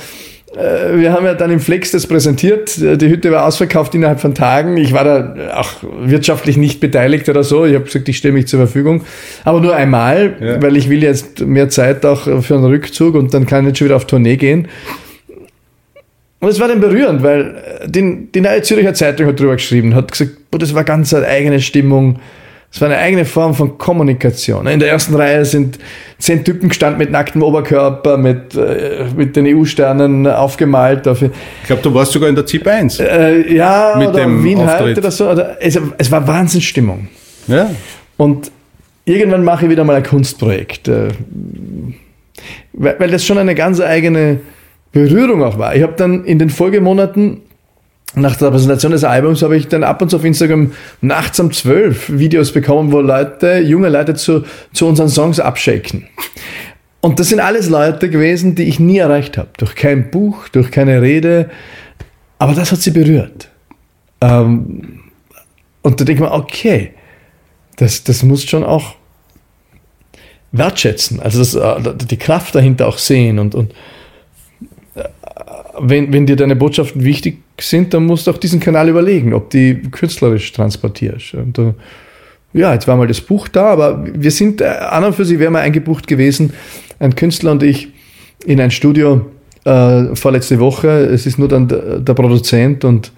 [0.55, 2.75] äh, wir haben ja dann im Flex das präsentiert.
[2.77, 4.77] Die Hütte war ausverkauft innerhalb von Tagen.
[4.77, 5.69] Ich war da auch
[6.01, 7.65] wirtschaftlich nicht beteiligt oder so.
[7.65, 9.03] Ich habe gesagt, ich stelle mich zur Verfügung.
[9.43, 10.61] Aber nur einmal, ja.
[10.61, 13.77] weil ich will jetzt mehr Zeit auch für einen Rückzug und dann kann ich jetzt
[13.79, 14.67] schon wieder auf Tournee gehen.
[16.41, 19.95] Und es war dann berührend, weil äh, die, die Neue Zürcher Zeitung hat drüber geschrieben,
[19.95, 22.19] hat gesagt, boah, das war ganz eine eigene Stimmung.
[22.73, 24.65] Es war eine eigene Form von Kommunikation.
[24.65, 25.77] In der ersten Reihe sind
[26.19, 31.05] zehn Typen gestanden mit nacktem Oberkörper, mit, äh, mit den EU-Sternen aufgemalt.
[31.05, 31.31] Dafür.
[31.61, 32.99] Ich glaube, du warst sogar in der ZIP 1.
[33.01, 34.97] Äh, ja, Mit oder dem Wien Auftritt.
[34.97, 35.29] oder so.
[35.29, 37.09] Oder, es, es war Wahnsinnsstimmung.
[37.47, 37.69] Ja.
[38.17, 38.49] Und
[39.03, 40.87] irgendwann mache ich wieder mal ein Kunstprojekt.
[40.87, 41.09] äh,
[42.73, 44.39] Weil, weil das schon eine ganz eigene
[44.91, 45.75] Berührung auch war.
[45.75, 47.41] Ich habe dann in den Folgemonaten
[48.13, 51.51] nach der Präsentation des Albums habe ich dann ab und zu auf Instagram nachts um
[51.53, 56.07] zwölf Videos bekommen, wo Leute, junge Leute zu, zu unseren Songs abschicken.
[56.99, 59.49] Und das sind alles Leute gewesen, die ich nie erreicht habe.
[59.57, 61.49] Durch kein Buch, durch keine Rede.
[62.37, 63.49] Aber das hat sie berührt.
[64.19, 64.99] Ähm,
[65.81, 66.91] und da denke ich mir, okay,
[67.77, 68.95] das, das muss schon auch
[70.51, 71.19] wertschätzen.
[71.21, 73.39] Also das, äh, die Kraft dahinter auch sehen.
[73.39, 73.73] Und, und
[75.79, 79.49] wenn, wenn dir deine Botschaften wichtig sind, dann musst du auch diesen Kanal überlegen, ob
[79.49, 81.33] die künstlerisch transportierst.
[81.35, 81.73] Und, äh,
[82.53, 85.39] ja, jetzt war mal das Buch da, aber wir sind, äh, an und für sich
[85.39, 86.53] wären wir eingebucht gewesen,
[86.99, 87.89] ein Künstler und ich,
[88.45, 89.25] in ein Studio
[89.63, 90.87] äh, vorletzte Woche.
[90.87, 93.11] Es ist nur dann der, der Produzent und,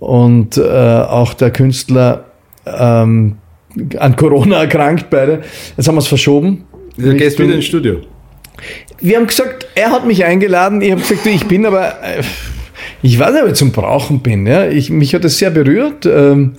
[0.00, 2.24] und äh, auch der Künstler
[2.66, 3.36] ähm,
[3.98, 5.42] an Corona erkrankt beide.
[5.76, 6.64] Jetzt haben wir es verschoben.
[6.96, 8.00] Du gehst wieder ins Studio.
[9.00, 10.80] Wir haben gesagt, er hat mich eingeladen.
[10.82, 12.22] Ich habe gesagt, ich bin aber, äh,
[13.02, 14.46] ich weiß nicht, ob ich zum Brauchen bin.
[14.46, 14.66] Ja.
[14.66, 16.06] Ich, mich hat das sehr berührt.
[16.06, 16.54] Ähm,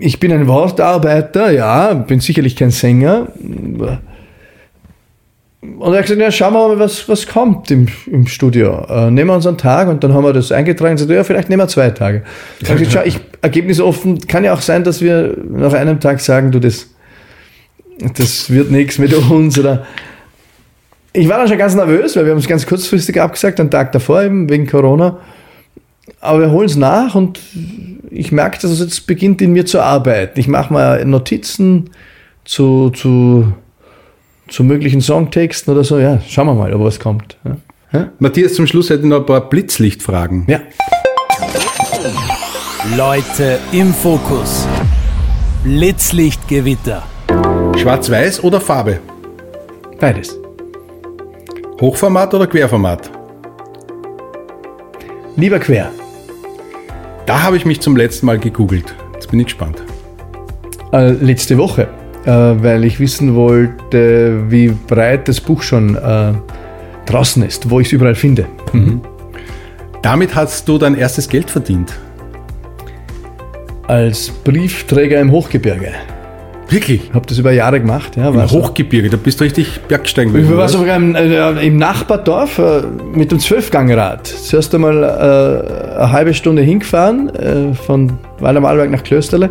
[0.00, 3.28] ich bin ein Wortarbeiter, ja, bin sicherlich kein Sänger.
[5.78, 8.84] Und er hat gesagt, ja, schauen wir mal, was, was kommt im, im Studio.
[8.88, 11.24] Äh, nehmen wir uns einen Tag und dann haben wir das eingetragen und gesagt, ja,
[11.24, 12.22] vielleicht nehmen wir zwei Tage.
[12.60, 16.00] Ich habe gesagt, schau, ich, Ergebnis offen, kann ja auch sein, dass wir nach einem
[16.00, 16.90] Tag sagen, du, das,
[18.16, 19.86] das wird nichts mit uns oder
[21.16, 23.92] ich war dann schon ganz nervös, weil wir haben es ganz kurzfristig abgesagt, einen Tag
[23.92, 25.18] davor eben, wegen Corona.
[26.20, 27.40] Aber wir holen es nach und
[28.10, 30.38] ich merke, dass es jetzt beginnt in mir zu arbeiten.
[30.38, 31.90] Ich mache mal Notizen
[32.44, 33.52] zu, zu,
[34.48, 35.98] zu möglichen Songtexten oder so.
[35.98, 37.36] Ja, schauen wir mal, ob was kommt.
[37.44, 37.56] Ja.
[37.92, 38.10] Ja?
[38.18, 40.44] Matthias, zum Schluss hätte ich noch ein paar Blitzlichtfragen.
[40.48, 40.60] ja.
[42.96, 44.66] Leute im Fokus.
[45.64, 47.02] Blitzlichtgewitter.
[47.76, 49.00] Schwarz-Weiß oder Farbe?
[49.98, 50.38] Beides.
[51.78, 53.10] Hochformat oder Querformat?
[55.36, 55.90] Lieber quer.
[57.26, 58.94] Da habe ich mich zum letzten Mal gegoogelt.
[59.12, 59.82] Jetzt bin ich gespannt.
[60.92, 61.88] Äh, letzte Woche,
[62.24, 66.32] äh, weil ich wissen wollte, wie breit das Buch schon äh,
[67.04, 68.46] draußen ist, wo ich es überall finde.
[70.00, 71.92] Damit hast du dein erstes Geld verdient.
[73.86, 75.92] Als Briefträger im Hochgebirge.
[76.68, 77.10] Wirklich?
[77.14, 78.16] Habe das über Jahre gemacht.
[78.16, 78.50] Ja, Im.
[78.50, 80.56] Hochgebirge, da bist du richtig Bergsteigen Ich gewesen.
[80.56, 80.68] war oder?
[80.68, 82.82] sogar im, äh, im Nachbardorf äh,
[83.14, 84.26] mit dem Zwölfgangrad.
[84.26, 89.50] Zuerst einmal äh, eine halbe Stunde hingefahren, äh, von Waldermalberg nach Klösterle.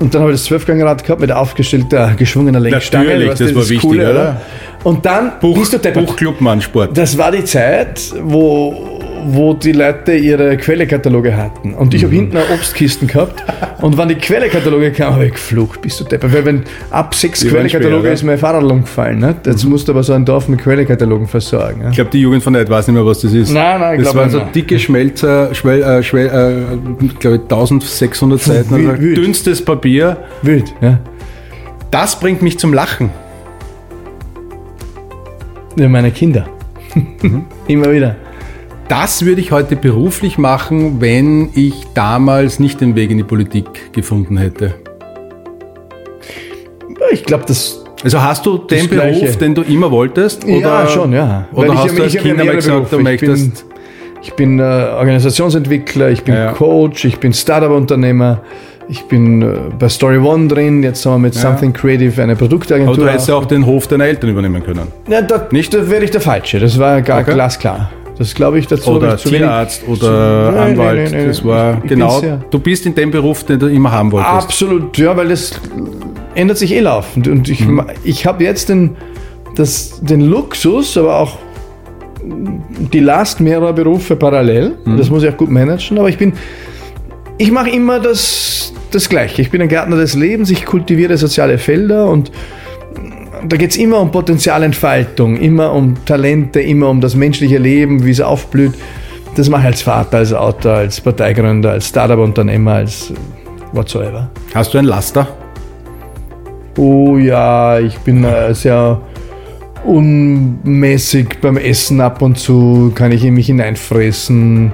[0.00, 3.06] Und dann habe ich das Zwölfgangrad gehabt mit aufgestellter, geschwungener Lenkstange.
[3.06, 4.40] Natürlich, du, das war wichtig, Coole, oder?
[4.84, 6.06] Und dann Buch, bist du deppert.
[6.06, 6.96] Buchclubmann-Sport.
[6.96, 11.74] Das war die Zeit, wo, wo die Leute ihre Quellekataloge hatten.
[11.74, 13.42] Und ich habe hinten eine Obstkisten gehabt.
[13.82, 16.32] Und wenn die Quellekataloge kamen, habe ich geflucht, bist du deppert.
[16.32, 19.18] Weil wenn ab sechs Die Quellekataloge schwer, ist mein Fahrrad umgefallen.
[19.18, 19.36] Ne?
[19.44, 21.82] Jetzt musst du aber so ein Dorf mit Quellekatalogen versorgen.
[21.82, 21.88] Ja?
[21.90, 23.50] Ich glaube, die Jugend von heute weiß nicht mehr, was das ist.
[23.52, 27.42] Nein, nein, ich Das glaub waren so dicke Schmelzer, Schwel, äh, Schwel, äh, glaube ich,
[27.42, 28.76] 1600 Seiten.
[28.76, 29.16] Wild, wild.
[29.16, 30.16] dünnstes Papier.
[30.42, 31.00] Wild, ja.
[31.90, 33.10] Das bringt mich zum Lachen.
[35.76, 36.46] ja meine Kinder.
[37.68, 38.16] Immer wieder.
[38.88, 43.92] Das würde ich heute beruflich machen, wenn ich damals nicht den Weg in die Politik
[43.92, 44.74] gefunden hätte.
[47.12, 47.84] Ich glaube, das.
[48.04, 49.38] Also hast du den Beruf, Gleiche.
[49.38, 50.44] den du immer wolltest?
[50.44, 51.48] Oder, ja, schon, ja.
[51.52, 52.96] Oder Weil ich hast hab- du als ich ja Kind einmal gesagt, du.
[52.98, 53.64] Ich möchtest...
[54.20, 56.52] Ich bin äh, Organisationsentwickler, ich bin Ja, ja.
[56.52, 58.40] Coach, ich bin Startup-Unternehmer,
[58.88, 62.94] ich bin äh, bei Story One drin, jetzt haben wir mit Something Creative eine Produktagentur.
[62.94, 64.88] Aber du hättest ja auch den Hof deiner Eltern übernehmen können.
[65.08, 65.72] Ja, da, Nicht?
[65.72, 67.32] da wäre ich der Falsche, das war gar Okay.
[67.34, 67.90] glasklar.
[68.18, 68.90] Das glaube ich dazu.
[68.90, 71.10] Oder ich zu wenig- Tierarzt oder Nein, Anwalt.
[71.10, 72.20] nein, nein, das war Ich genau.
[72.50, 74.32] Du bist in dem Beruf, den du immer haben wolltest.
[74.32, 75.52] Absolut, ja, weil das
[76.34, 77.28] ändert sich eh laufend.
[77.28, 77.82] Und ich, Mhm.
[78.04, 78.96] ich habe jetzt den,
[79.54, 81.38] das, den Luxus, aber auch
[82.92, 84.74] die Last mehrerer Berufe parallel.
[84.84, 84.96] Mhm.
[84.98, 85.98] Das muss ich auch gut managen.
[85.98, 86.32] Aber ich bin,
[87.38, 89.42] ich mache immer das, das Gleiche.
[89.42, 92.32] Ich bin ein Gärtner des Lebens, ich kultiviere soziale Felder und
[93.46, 98.10] da geht es immer um Potenzialentfaltung, immer um Talente, immer um das menschliche Leben, wie
[98.10, 98.74] es aufblüht.
[99.36, 103.12] Das mache ich als Vater, als Autor, als Parteigründer, als Startup-Unternehmer, als
[103.72, 104.30] whatsoever.
[104.54, 105.28] Hast du ein Laster?
[106.76, 109.00] Oh ja, ich bin äh, sehr
[109.84, 114.72] unmäßig beim Essen ab und zu, kann ich in mich hineinfressen.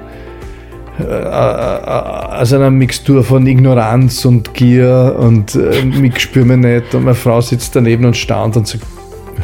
[0.98, 7.04] Äh, aus einer Mixtur von Ignoranz und Gier und äh, mich spüre mich nicht und
[7.04, 8.84] meine Frau sitzt daneben und staunt und sagt,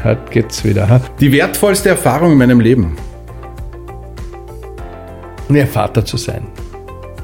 [0.04, 1.00] heute geht's wieder.
[1.18, 2.96] Die wertvollste Erfahrung in meinem Leben.
[5.48, 6.42] Ja, Vater zu sein.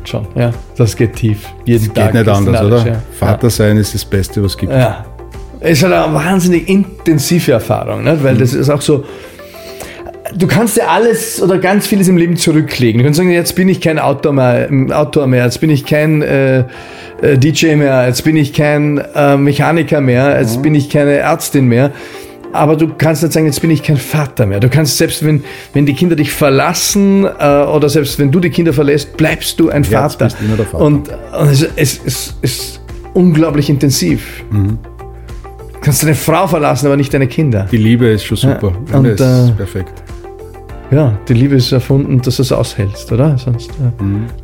[0.05, 0.53] Schon, ja.
[0.77, 1.47] Das geht tief.
[1.65, 2.13] Jeden Das Tag.
[2.13, 2.87] geht nicht anders, oder?
[2.87, 3.03] Ja.
[3.19, 4.73] Vater sein ist das Beste, was es gibt.
[4.73, 5.05] Ja.
[5.61, 8.23] Es ist halt eine wahnsinnig intensive Erfahrung, nicht?
[8.23, 9.05] weil das ist auch so.
[10.37, 12.99] Du kannst ja alles oder ganz vieles im Leben zurücklegen.
[12.99, 16.21] Du kannst sagen, jetzt bin ich kein Autor mehr, Autor mehr jetzt bin ich kein
[16.21, 16.65] äh,
[17.23, 21.67] äh, DJ mehr, jetzt bin ich kein äh, Mechaniker mehr, jetzt bin ich keine Ärztin
[21.69, 21.91] mehr.
[22.53, 24.61] Aber du kannst nicht sagen, jetzt bin ich kein Vater mehr.
[24.61, 28.51] Du kannst selbst, wenn, wenn die Kinder dich verlassen äh, oder selbst wenn du die
[28.51, 30.25] Kinder verlässt, bleibst du ein Ja, du Vater.
[30.27, 30.85] bist immer der Vater.
[30.85, 32.81] Und, und es, es, es ist
[33.15, 34.45] unglaublich intensiv.
[34.51, 34.79] Mhm.
[35.73, 37.67] Du kannst deine Frau verlassen, aber nicht deine Kinder.
[37.71, 38.73] Die Liebe ist schon super.
[38.91, 40.06] Ja, und, das äh, ist perfekt.
[40.91, 43.37] Ja, die Liebe ist erfunden, dass du es aushältst, oder?
[43.39, 43.91] Sonst, ja.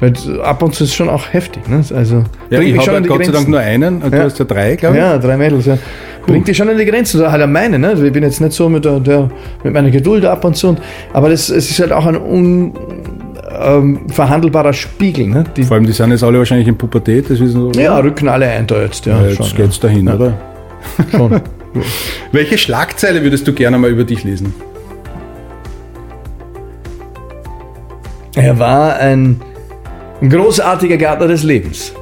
[0.00, 0.12] Weil
[0.42, 1.68] ab und zu ist es schon auch heftig.
[1.68, 1.84] Ne?
[1.94, 2.24] Also, Mhm.
[2.50, 3.50] Ja, ich habe Gott sei Dank Grenzen.
[3.52, 4.00] nur einen.
[4.00, 4.24] Du Ja.
[4.24, 5.00] hast ja drei, glaube ich.
[5.02, 5.78] Ja, drei Mädels, ja.
[6.26, 7.92] Bringt dich schon an die Grenzen, oder halt an meine, ne?
[7.94, 9.28] Ich bin jetzt nicht so mit, der, der,
[9.62, 10.68] mit meiner Geduld ab und zu.
[10.70, 10.80] Und,
[11.12, 15.44] aber das, es ist halt auch ein unverhandelbarer Spiegel, ne?
[15.56, 17.28] Die, Vor allem, die sind jetzt alle wahrscheinlich in Pubertät.
[17.30, 17.80] Das wissen wir.
[17.82, 19.20] ja, rücken alle ein da jetzt, ja.
[19.20, 20.34] Ja, jetzt schon, geht's dahin, oder?
[21.10, 21.40] schon.
[22.32, 24.52] Welche Schlagzeile würdest du gerne mal über dich lesen?
[28.34, 29.40] Er war ein
[30.26, 31.92] großartiger Gärtner des Lebens.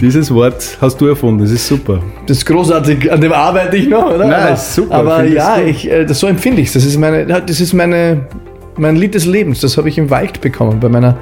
[0.00, 2.00] Dieses Wort hast du erfunden, das ist super.
[2.26, 4.26] Das ist großartig, an dem arbeite ich noch, oder?
[4.26, 6.74] Nein, aber, ist super, Aber ja, ich, äh, das, so empfinde ich es.
[6.74, 8.26] Das ist meine, das ist meine,
[8.76, 9.60] mein Lied des Lebens.
[9.60, 11.16] Das habe ich im Wald bekommen, bei meiner,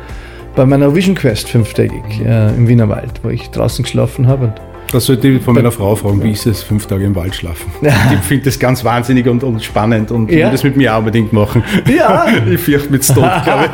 [0.55, 4.47] bei meiner Vision Quest fünftägig äh, im Wienerwald, wo ich draußen geschlafen habe.
[4.47, 4.61] Und
[4.93, 7.71] Das sollte ich von meiner Frau fragen, wie ist es, fünf Tage im Wald schlafen?
[7.83, 10.47] Die findet das ganz wahnsinnig und, und spannend und Ja.
[10.47, 11.63] will das mit mir auch unbedingt machen.
[11.95, 12.27] Ja.
[12.51, 13.65] ich fürchte mit Tod, glaube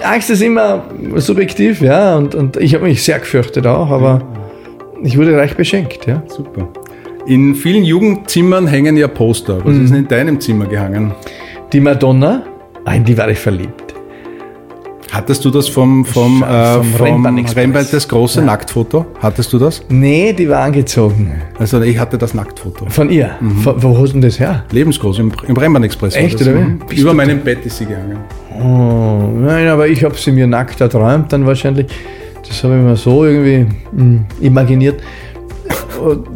[0.00, 0.04] ich.
[0.06, 0.84] Angst ist immer
[1.16, 4.22] subjektiv, ja, und, und ich habe mich sehr gefürchtet auch, aber
[5.02, 6.22] ich wurde reich beschenkt, ja.
[6.26, 6.68] Super.
[7.26, 9.58] In vielen Jugendzimmern hängen ja Poster.
[9.64, 9.84] Was Mhm.
[9.84, 11.12] ist denn in deinem Zimmer gehangen?
[11.72, 12.42] Die Madonna,
[12.84, 13.81] ah, in die war ich verliebt.
[15.12, 17.62] Hattest du das vom, vom, Vom äh, vom Rennbahn-Express.
[17.62, 19.04] Rennbahn, das große Nacktfoto?
[19.20, 19.82] Hattest du das?
[19.90, 21.32] Nee, die war angezogen.
[21.58, 22.86] Also ich hatte das Nacktfoto.
[22.88, 23.32] Von ihr.
[23.62, 24.64] Von, wo hast du denn das her?
[24.70, 26.16] Lebensgroß im, im Rennbahn-Express.
[26.16, 26.60] Echt, oder wie?
[26.60, 26.80] Mhm.
[26.96, 28.16] Über meinem Bett ist sie gehangen.
[28.58, 31.88] Oh, nein, aber ich habe sie mir nackt erträumt dann wahrscheinlich.
[32.48, 35.02] Das habe ich mir so irgendwie hm, imaginiert.
[36.02, 36.26] Und,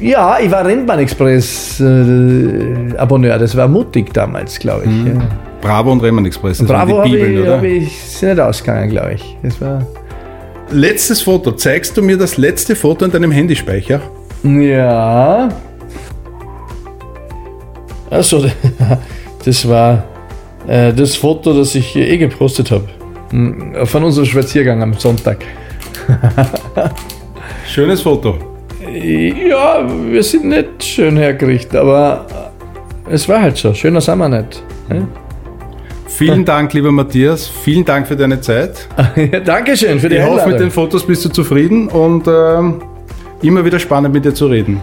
[0.00, 3.38] Ja, ich war Rennbahn-Express-Abonneur.
[3.38, 5.04] das war mutig damals, glaube ich.
[5.06, 5.20] Ja.
[5.62, 7.62] Bravo und Rennbahn-Express, das Bravo waren die Bibeln, ich, oder?
[7.62, 9.36] ich ist nicht ausgegangen, glaube ich.
[9.44, 9.86] Das war.
[10.70, 11.52] Letztes Foto.
[11.52, 14.00] Zeigst du mir das letzte Foto in deinem Handyspeicher?
[14.42, 15.48] Ja.
[18.10, 18.44] Achso,
[19.44, 20.04] das war
[20.66, 22.88] äh, das Foto, das ich eh gepostet habe.
[23.86, 25.44] Von unserem Spaziergang am Sonntag.
[27.66, 28.36] Schönes Foto.
[28.92, 32.26] Ja, wir sind nicht schön hergerichtet, aber
[33.08, 33.72] es war halt so.
[33.72, 34.62] Schöner sind wir nicht.
[34.90, 35.06] Ja?
[36.16, 37.48] Vielen Dank, lieber Matthias.
[37.48, 38.88] Vielen Dank für deine Zeit.
[39.16, 40.70] Ja, Dankeschön für die Ich hoffe, mit den.
[40.70, 42.82] Fotos bist du zufrieden und ähm,
[43.42, 44.80] immer wieder spannend mit dir zu reden.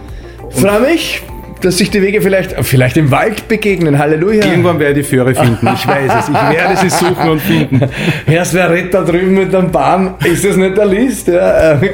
[0.50, 1.22] Freue mich,
[1.60, 3.98] dass sich die Wege vielleicht, vielleicht im Wald begegnen.
[3.98, 4.44] Halleluja.
[4.44, 5.68] Irgendwann werde ich die Föhre finden.
[5.74, 6.28] Ich weiß es.
[6.28, 7.80] Ich werde sie suchen und finden.
[8.26, 10.14] Erst wer redet da drüben mit dem Bahn?
[10.24, 11.28] Ist das nicht der List?
[11.28, 11.76] Ja, äh,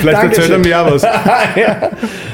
[0.00, 1.02] Vielleicht erzählt er mir auch was.
[1.02, 1.90] ja.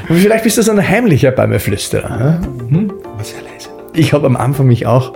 [0.09, 2.41] Vielleicht bist du so ein heimlicher Bäumeflüsterer.
[2.69, 2.93] Hm?
[3.17, 3.69] Was sehr leise.
[3.93, 5.13] Ich habe am Anfang mich auch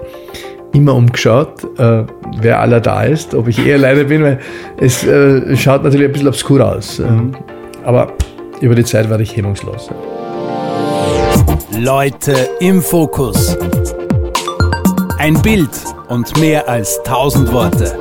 [0.72, 2.04] immer umgeschaut, äh,
[2.40, 4.38] wer aller da ist, ob ich eher alleine bin, weil
[4.78, 6.98] es äh, schaut natürlich ein bisschen obskur aus.
[6.98, 7.32] Ähm,
[7.84, 8.12] aber
[8.60, 9.90] über die Zeit war ich hemmungslos.
[11.78, 13.56] Leute im Fokus.
[15.18, 15.70] Ein Bild
[16.08, 17.96] und mehr als tausend Worte.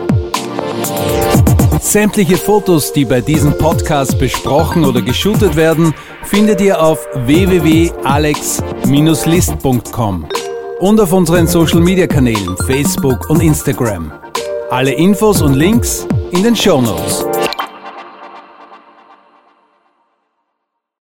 [1.81, 10.25] Sämtliche Fotos, die bei diesem Podcast besprochen oder geshootet werden, findet ihr auf www.alex-list.com
[10.79, 14.11] und auf unseren Social Media Kanälen Facebook und Instagram.
[14.69, 17.25] Alle Infos und Links in den Show Notes.